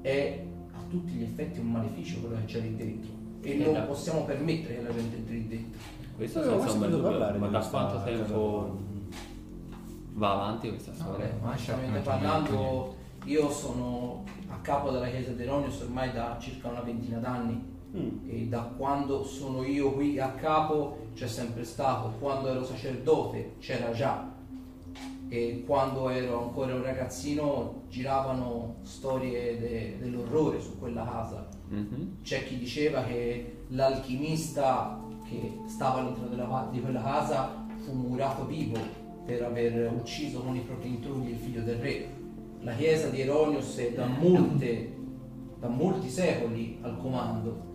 È 0.00 0.44
a 0.72 0.78
tutti 0.88 1.12
gli 1.12 1.22
effetti 1.22 1.58
un 1.60 1.70
maleficio 1.70 2.20
quello 2.20 2.36
che 2.36 2.44
c'è 2.46 2.60
lì 2.60 2.74
dentro. 2.76 3.10
E 3.42 3.54
non 3.56 3.68
Esatto. 3.70 3.86
possiamo 3.88 4.24
permettere 4.24 4.76
che 4.76 4.82
la 4.82 4.94
gente 4.94 5.16
entri 5.16 5.34
lì 5.34 5.48
dentro. 5.48 5.80
Questo 6.16 6.40
mai 6.40 6.48
senza 6.60 6.72
un 6.72 6.78
bel 6.80 6.90
dubbio. 6.90 7.08
parlare 7.08 7.38
Ma 7.38 7.46
di 7.46 7.52
da 7.52 7.60
quanto 7.60 8.02
tempo 8.04 8.78
va 10.14 10.32
avanti 10.32 10.68
questa 10.70 10.94
storia? 10.94 11.30
Non 11.42 11.52
c'è 11.54 11.74
parlando, 12.02 12.94
io 13.24 13.50
sono 13.50 14.24
a 14.48 14.56
capo 14.62 14.90
della 14.90 15.08
chiesa 15.08 15.32
di 15.32 15.42
Eronius 15.42 15.80
ormai 15.82 16.12
da 16.12 16.36
circa 16.40 16.68
una 16.68 16.80
ventina 16.80 17.18
d'anni 17.18 17.70
Mm. 17.94 18.20
e 18.26 18.46
da 18.46 18.72
quando 18.74 19.22
sono 19.22 19.62
io 19.64 19.92
qui 19.92 20.18
a 20.18 20.30
capo 20.30 21.01
c'è 21.14 21.26
sempre 21.26 21.64
stato, 21.64 22.14
quando 22.18 22.48
ero 22.48 22.64
sacerdote 22.64 23.54
c'era 23.58 23.92
già 23.92 24.30
e 25.28 25.64
quando 25.66 26.10
ero 26.10 26.42
ancora 26.42 26.74
un 26.74 26.82
ragazzino 26.82 27.84
giravano 27.88 28.76
storie 28.82 29.58
de- 29.58 29.96
dell'orrore 29.98 30.60
su 30.60 30.78
quella 30.78 31.04
casa. 31.04 31.48
Mhm. 31.68 32.18
C'è 32.22 32.44
chi 32.44 32.58
diceva 32.58 33.02
che 33.04 33.64
l'alchimista 33.68 35.00
che 35.26 35.60
stava 35.66 36.00
all'interno 36.00 36.28
della 36.28 36.68
di 36.70 36.80
quella 36.80 37.00
casa 37.00 37.64
fu 37.78 37.92
murato 37.94 38.44
vivo 38.44 38.76
per 39.24 39.42
aver 39.42 39.90
ucciso 39.92 40.40
con 40.40 40.54
i 40.54 40.60
propri 40.60 40.88
intrugli 40.88 41.30
il 41.30 41.36
figlio 41.36 41.62
del 41.62 41.76
re. 41.76 42.08
La 42.60 42.74
chiesa 42.74 43.08
di 43.08 43.22
Eronius 43.22 43.76
è 43.78 43.92
da, 43.92 44.06
molte, 44.06 44.94
da 45.58 45.68
molti 45.68 46.10
secoli 46.10 46.78
al 46.82 46.98
comando, 46.98 47.70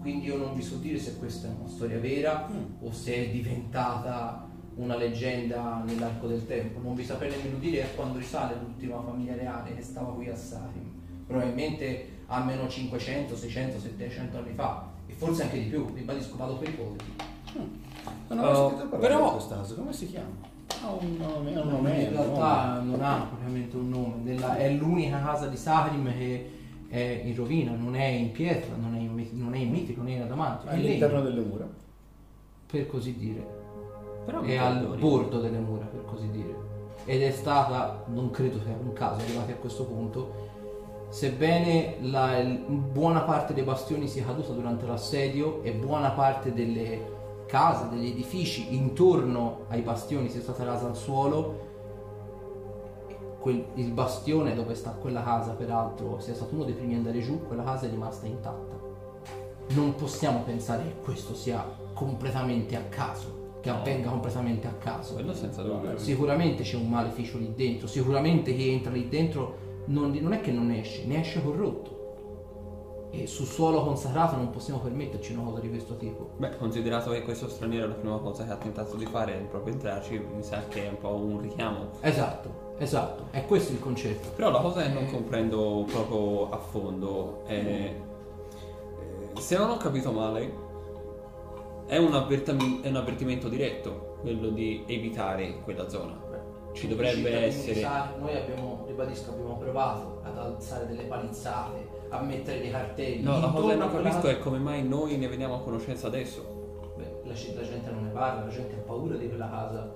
quindi 0.00 0.26
io 0.26 0.36
non 0.36 0.54
vi 0.54 0.62
so 0.62 0.76
dire 0.76 0.98
se 0.98 1.16
questa 1.18 1.48
è 1.48 1.50
una 1.58 1.68
storia 1.68 1.98
vera 1.98 2.48
o 2.80 2.92
se 2.92 3.14
è 3.14 3.30
diventata 3.30 4.46
una 4.76 4.96
leggenda 4.96 5.82
nell'arco 5.84 6.26
del 6.26 6.46
tempo. 6.46 6.80
Non 6.80 6.94
vi 6.94 7.04
saprei 7.04 7.30
nemmeno 7.30 7.58
dire 7.58 7.82
a 7.82 7.86
quando 7.94 8.18
risale 8.18 8.54
l'ultima 8.60 9.00
famiglia 9.02 9.34
reale 9.34 9.74
che 9.74 9.82
stava 9.82 10.12
qui 10.12 10.28
a 10.28 10.36
Sarim. 10.36 10.88
Probabilmente 11.26 12.18
almeno 12.26 12.66
500, 12.68 13.36
600, 13.36 13.78
700 13.78 14.38
anni 14.38 14.52
fa 14.54 14.88
e 15.06 15.12
forse 15.12 15.42
anche 15.42 15.58
di 15.62 15.68
più, 15.68 15.86
ribadisco, 15.94 16.36
vado 16.36 16.56
per 16.56 16.68
ipotesi. 16.68 17.10
Non 18.28 18.38
ho 18.38 18.42
mai 18.42 18.54
Oh, 18.54 18.68
sentito 18.70 18.96
però- 18.96 19.36
casa, 19.48 19.74
come 19.74 19.92
si 19.92 20.06
chiama? 20.08 20.48
Ha 20.82 20.92
un 20.92 21.16
nome, 21.18 21.54
ha 21.56 21.60
un 21.62 21.68
nome. 21.68 22.02
in 22.02 22.10
realtà 22.10 22.80
non 22.82 23.02
ha 23.02 23.26
propriamente 23.26 23.76
un 23.76 23.88
nome, 23.90 24.14
Nella- 24.22 24.56
è 24.56 24.70
l'unica 24.72 25.20
casa 25.20 25.46
di 25.48 25.56
Sarim 25.56 26.10
che 26.16 26.50
è 26.88 27.22
in 27.24 27.34
rovina, 27.34 27.72
non 27.72 27.94
è 27.96 28.04
in 28.06 28.30
pietra, 28.32 28.74
non 28.76 28.94
è 28.94 29.00
in, 29.00 29.09
non 29.32 29.54
è 29.54 29.58
in 29.58 29.70
mitico, 29.70 30.00
non 30.00 30.10
è 30.10 30.16
in 30.16 30.22
adamantio, 30.22 30.68
è 30.68 30.74
in 30.74 30.80
all'interno 30.80 31.18
legno, 31.18 31.30
delle 31.30 31.46
mura. 31.46 31.68
per 32.66 32.86
così 32.86 33.16
dire. 33.16 33.58
Però 34.24 34.40
è 34.42 34.56
al 34.56 34.78
perdoni. 34.78 35.00
bordo 35.00 35.40
delle 35.40 35.58
mura, 35.58 35.84
per 35.84 36.04
così 36.04 36.30
dire. 36.30 36.68
Ed 37.04 37.22
è 37.22 37.30
stata, 37.30 38.04
non 38.08 38.30
credo 38.30 38.60
sia 38.60 38.76
un 38.78 38.92
caso, 38.92 39.22
arrivati 39.22 39.52
a 39.52 39.56
questo 39.56 39.84
punto, 39.84 40.48
sebbene 41.08 41.96
la, 42.02 42.42
buona 42.42 43.22
parte 43.22 43.54
dei 43.54 43.64
bastioni 43.64 44.06
sia 44.06 44.24
caduta 44.24 44.52
durante 44.52 44.86
l'assedio 44.86 45.62
e 45.62 45.72
buona 45.72 46.10
parte 46.10 46.52
delle 46.52 47.18
case, 47.46 47.88
degli 47.88 48.10
edifici 48.10 48.76
intorno 48.76 49.64
ai 49.68 49.80
bastioni 49.80 50.28
sia 50.28 50.40
stata 50.40 50.62
rasa 50.62 50.86
al 50.86 50.96
suolo, 50.96 51.68
quel- 53.40 53.66
il 53.74 53.90
bastione 53.90 54.54
dove 54.54 54.74
sta 54.74 54.90
quella 54.90 55.22
casa, 55.22 55.52
peraltro, 55.52 56.20
sia 56.20 56.34
stato 56.34 56.54
uno 56.54 56.64
dei 56.64 56.74
primi 56.74 56.92
ad 56.92 56.98
andare 56.98 57.20
giù, 57.20 57.44
quella 57.46 57.64
casa 57.64 57.86
è 57.86 57.90
rimasta 57.90 58.26
intatta. 58.26 58.89
Non 59.74 59.94
possiamo 59.94 60.40
pensare 60.42 60.82
che 60.82 60.94
questo 61.02 61.34
sia 61.34 61.64
completamente 61.94 62.76
a 62.76 62.82
caso, 62.88 63.58
che 63.60 63.70
No. 63.70 63.76
avvenga 63.76 64.08
completamente 64.10 64.66
a 64.66 64.72
caso. 64.72 65.14
Quello 65.14 65.34
senza 65.34 65.62
dubbio. 65.62 65.96
Sicuramente 65.98 66.62
c'è 66.62 66.76
un 66.76 66.88
maleficio 66.88 67.38
lì 67.38 67.52
dentro, 67.54 67.86
sicuramente 67.86 68.54
chi 68.54 68.70
entra 68.70 68.90
lì 68.90 69.08
dentro 69.08 69.68
non, 69.86 70.10
non 70.20 70.32
è 70.32 70.40
che 70.40 70.50
non 70.50 70.70
esce, 70.70 71.04
ne 71.06 71.20
esce 71.20 71.42
corrotto. 71.42 71.98
E 73.12 73.26
sul 73.26 73.46
suolo 73.46 73.82
consacrato 73.82 74.36
non 74.36 74.50
possiamo 74.50 74.78
permetterci 74.80 75.32
una 75.32 75.42
cosa 75.42 75.60
di 75.60 75.68
questo 75.68 75.96
tipo. 75.96 76.30
Beh, 76.36 76.56
considerato 76.56 77.10
che 77.10 77.22
questo 77.22 77.48
straniero 77.48 77.88
la 77.88 77.94
prima 77.94 78.18
cosa 78.18 78.44
che 78.44 78.52
ha 78.52 78.56
tentato 78.56 78.94
di 78.96 79.04
fare 79.04 79.34
è 79.34 79.42
proprio 79.42 79.72
entrarci, 79.74 80.18
mi 80.36 80.42
sa 80.42 80.62
che 80.68 80.86
è 80.86 80.88
un 80.88 80.96
po' 80.98 81.14
un 81.14 81.40
richiamo. 81.40 81.88
Esatto, 82.00 82.74
esatto, 82.78 83.24
è 83.32 83.44
questo 83.46 83.72
il 83.72 83.80
concetto. 83.80 84.28
Però 84.36 84.50
la 84.50 84.60
cosa 84.60 84.82
che 84.82 84.88
non 84.90 85.04
Eh. 85.04 85.10
comprendo 85.10 85.84
proprio 85.90 86.50
a 86.50 86.58
fondo 86.58 87.42
è... 87.46 87.94
Se 89.38 89.56
non 89.56 89.70
ho 89.70 89.76
capito 89.76 90.12
male, 90.12 90.52
è 91.86 91.96
un, 91.96 92.14
avvertami- 92.14 92.80
è 92.82 92.88
un 92.88 92.96
avvertimento 92.96 93.48
diretto 93.48 94.16
quello 94.20 94.50
di 94.50 94.84
evitare 94.86 95.60
quella 95.62 95.88
zona. 95.88 96.28
Ci 96.72 96.86
dovrebbe 96.86 97.46
essere... 97.46 97.80
noi 98.18 98.36
abbiamo, 98.36 98.84
ribadisco, 98.86 99.30
abbiamo 99.32 99.56
provato 99.56 100.20
ad 100.22 100.38
alzare 100.38 100.86
delle 100.86 101.02
palizzate, 101.02 101.88
a 102.10 102.20
mettere 102.20 102.60
dei 102.60 102.70
cartelli. 102.70 103.22
No, 103.22 103.40
la 103.40 103.48
cosa 103.48 103.68
che 103.68 103.74
non 103.74 103.90
capisco 103.90 104.28
è 104.28 104.38
come 104.38 104.58
mai 104.58 104.86
noi 104.86 105.16
ne 105.16 105.26
veniamo 105.26 105.56
a 105.56 105.60
conoscenza 105.60 106.06
adesso. 106.06 106.92
Beh, 106.96 107.22
la, 107.24 107.34
ci- 107.34 107.54
la 107.54 107.62
gente 107.62 107.90
non 107.90 108.04
ne 108.04 108.10
parla, 108.10 108.44
la 108.44 108.50
gente 108.50 108.74
ha 108.76 108.82
paura 108.86 109.16
di 109.16 109.28
quella 109.28 109.48
casa 109.50 109.92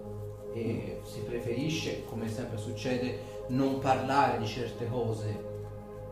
e 0.53 0.99
si 1.05 1.21
preferisce, 1.21 2.05
come 2.07 2.29
sempre 2.29 2.59
succede, 2.59 3.19
non 3.49 3.79
parlare 3.79 4.39
di 4.39 4.47
certe 4.47 4.89
cose 4.89 5.53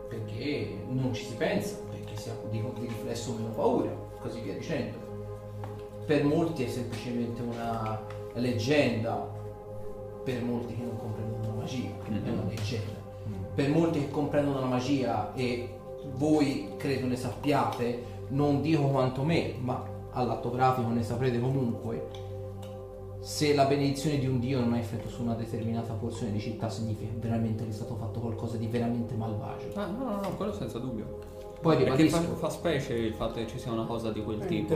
perché 0.07 0.77
non 0.87 1.13
ci 1.13 1.25
si 1.25 1.35
pensa, 1.35 1.77
si 2.23 2.29
ha 2.29 2.33
di, 2.49 2.61
di 2.79 2.87
riflesso 2.87 3.33
meno 3.33 3.49
paura, 3.49 3.91
così 4.21 4.39
via 4.39 4.53
dicendo. 4.53 4.97
Per 6.05 6.23
molti 6.23 6.63
è 6.63 6.67
semplicemente 6.67 7.41
una 7.41 7.99
leggenda, 8.35 9.29
per 10.23 10.41
molti 10.43 10.73
che 10.75 10.83
non 10.83 10.95
comprendono 10.97 11.47
la 11.47 11.61
magia, 11.61 11.89
Mhm. 12.07 12.25
è 12.25 12.29
una 12.29 12.43
leggenda. 12.47 13.01
Per 13.55 13.69
molti 13.69 13.99
che 13.99 14.09
comprendono 14.09 14.59
la 14.61 14.65
magia 14.65 15.33
e 15.33 15.69
voi 16.15 16.69
credo 16.77 17.07
ne 17.07 17.15
sappiate, 17.15 18.03
non 18.29 18.61
dico 18.61 18.83
quanto 18.87 19.23
me, 19.23 19.53
ma 19.59 19.83
all'atto 20.11 20.49
pratico 20.49 20.87
ne 20.89 21.03
saprete 21.03 21.39
comunque, 21.39 22.07
se 23.19 23.53
la 23.53 23.65
benedizione 23.65 24.17
di 24.17 24.27
un 24.27 24.39
dio 24.39 24.59
non 24.59 24.73
ha 24.73 24.79
effetto 24.79 25.07
su 25.07 25.21
una 25.23 25.33
determinata 25.35 25.93
porzione 25.93 26.31
di 26.33 26.39
città 26.39 26.69
significa 26.69 27.09
che 27.11 27.19
veramente 27.19 27.65
è 27.67 27.71
stato 27.71 27.95
fatto 27.95 28.19
qualcosa 28.19 28.57
di 28.57 28.67
veramente 28.67 29.13
malvagio. 29.15 29.67
Ah, 29.75 29.85
no, 29.87 30.03
no, 30.03 30.19
no, 30.21 30.35
quello 30.35 30.51
senza 30.53 30.79
dubbio. 30.79 31.19
Poi 31.63 31.77
Perché 31.77 32.09
fa, 32.09 32.17
ribadisco 32.17 32.35
fa 32.35 32.49
specie 32.49 32.93
il 32.93 33.13
fatto 33.13 33.35
che 33.35 33.47
ci 33.47 33.57
sia 33.57 33.71
una 33.71 33.85
cosa 33.85 34.11
di 34.11 34.21
quel 34.21 34.39
È 34.39 34.45
tipo. 34.45 34.75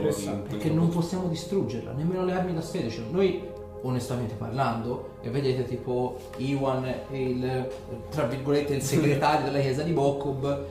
che 0.56 0.70
non 0.70 0.88
possiamo 0.88 1.28
distruggerla, 1.28 1.92
nemmeno 1.92 2.24
le 2.24 2.32
armi 2.32 2.54
da 2.54 2.62
sfera. 2.62 2.88
Cioè, 2.88 3.04
noi, 3.10 3.42
onestamente 3.82 4.34
parlando, 4.36 5.10
e 5.20 5.28
vedete 5.28 5.64
tipo 5.66 6.16
Iwan 6.38 6.86
e 7.10 7.22
il, 7.22 7.68
tra 8.08 8.24
virgolette, 8.24 8.74
il 8.74 8.82
segretario 8.82 9.44
della 9.44 9.60
chiesa 9.60 9.82
di 9.82 9.92
Bokob, 9.92 10.64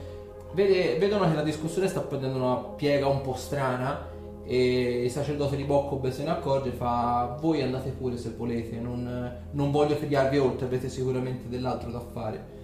vede- 0.54 0.96
vedono 0.98 1.28
che 1.28 1.36
la 1.36 1.42
discussione 1.42 1.86
sta 1.86 2.00
prendendo 2.00 2.38
una 2.38 2.56
piega 2.56 3.06
un 3.06 3.20
po' 3.20 3.34
strana 3.34 4.08
e 4.44 5.04
il 5.04 5.10
sacerdote 5.12 5.54
di 5.54 5.62
Bokob 5.62 6.08
se 6.08 6.24
ne 6.24 6.30
accorge 6.30 6.70
e 6.70 6.72
fa 6.72 7.36
voi 7.40 7.62
andate 7.62 7.90
pure 7.90 8.16
se 8.16 8.32
volete, 8.36 8.80
non, 8.80 9.32
non 9.52 9.70
voglio 9.70 9.94
tediarvi 9.94 10.38
oltre, 10.38 10.66
avete 10.66 10.88
sicuramente 10.88 11.48
dell'altro 11.48 11.92
da 11.92 12.00
fare. 12.00 12.56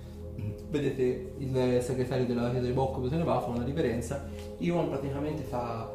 Vedete 0.75 1.35
il 1.39 1.79
segretario 1.83 2.27
della 2.27 2.51
chiesa 2.51 2.67
di 2.67 2.73
Bokob 2.73 3.09
se 3.09 3.15
ne 3.15 3.23
va, 3.23 3.41
fa 3.41 3.51
una 3.51 3.63
riverenza. 3.63 4.27
Iwan 4.59 4.89
praticamente 4.89 5.45
fa 5.45 5.89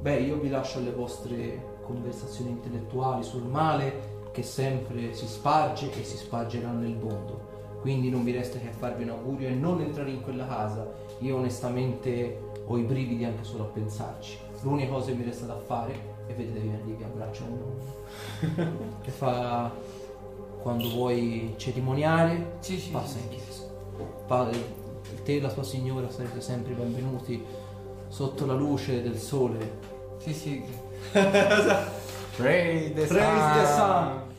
Beh, 0.00 0.16
io 0.22 0.40
vi 0.40 0.48
lascio 0.48 0.78
alle 0.78 0.90
vostre 0.90 1.78
conversazioni 1.82 2.50
intellettuali 2.50 3.22
sul 3.22 3.44
male 3.44 4.22
che 4.32 4.42
sempre 4.42 5.14
si 5.14 5.28
sparge 5.28 5.88
e 5.92 6.02
si 6.02 6.16
spargerà 6.16 6.72
nel 6.72 6.96
mondo. 6.96 7.78
Quindi 7.80 8.10
non 8.10 8.24
vi 8.24 8.32
resta 8.32 8.58
che 8.58 8.70
farvi 8.76 9.04
un 9.04 9.10
augurio 9.10 9.46
e 9.46 9.52
non 9.52 9.80
entrare 9.80 10.10
in 10.10 10.20
quella 10.20 10.48
casa. 10.48 10.84
Io 11.20 11.36
onestamente 11.36 12.40
ho 12.66 12.76
i 12.76 12.82
brividi 12.82 13.24
anche 13.24 13.44
solo 13.44 13.62
a 13.62 13.66
pensarci. 13.68 14.36
L'unica 14.62 14.90
cosa 14.90 15.12
che 15.12 15.16
mi 15.16 15.24
resta 15.24 15.46
da 15.46 15.58
fare 15.58 15.92
è 16.26 16.34
vedete 16.34 16.58
viene 16.58 16.80
lì 16.84 16.94
vi 16.94 17.04
abbraccia 17.04 17.44
uno 17.44 18.72
che 19.00 19.10
fa 19.12 19.70
quando 20.60 20.88
vuoi 20.88 21.54
cerimoniare 21.56 22.56
Sì, 22.58 22.78
sì. 22.78 22.90
passa 22.90 23.18
in 23.18 23.28
chiesa. 23.28 23.63
Padre, 24.26 24.58
te 25.24 25.36
e 25.36 25.40
la 25.40 25.50
tua 25.50 25.62
signora 25.62 26.10
sarete 26.10 26.40
sempre 26.40 26.72
benvenuti 26.72 27.44
sotto 28.08 28.46
la 28.46 28.54
luce 28.54 29.02
del 29.02 29.18
sole 29.18 29.92
Sì, 30.18 30.32
sì. 30.32 30.64
Pray 32.36 32.92
the 32.92 33.06
Praise 33.06 33.60
the 33.60 33.66
sun. 33.66 34.33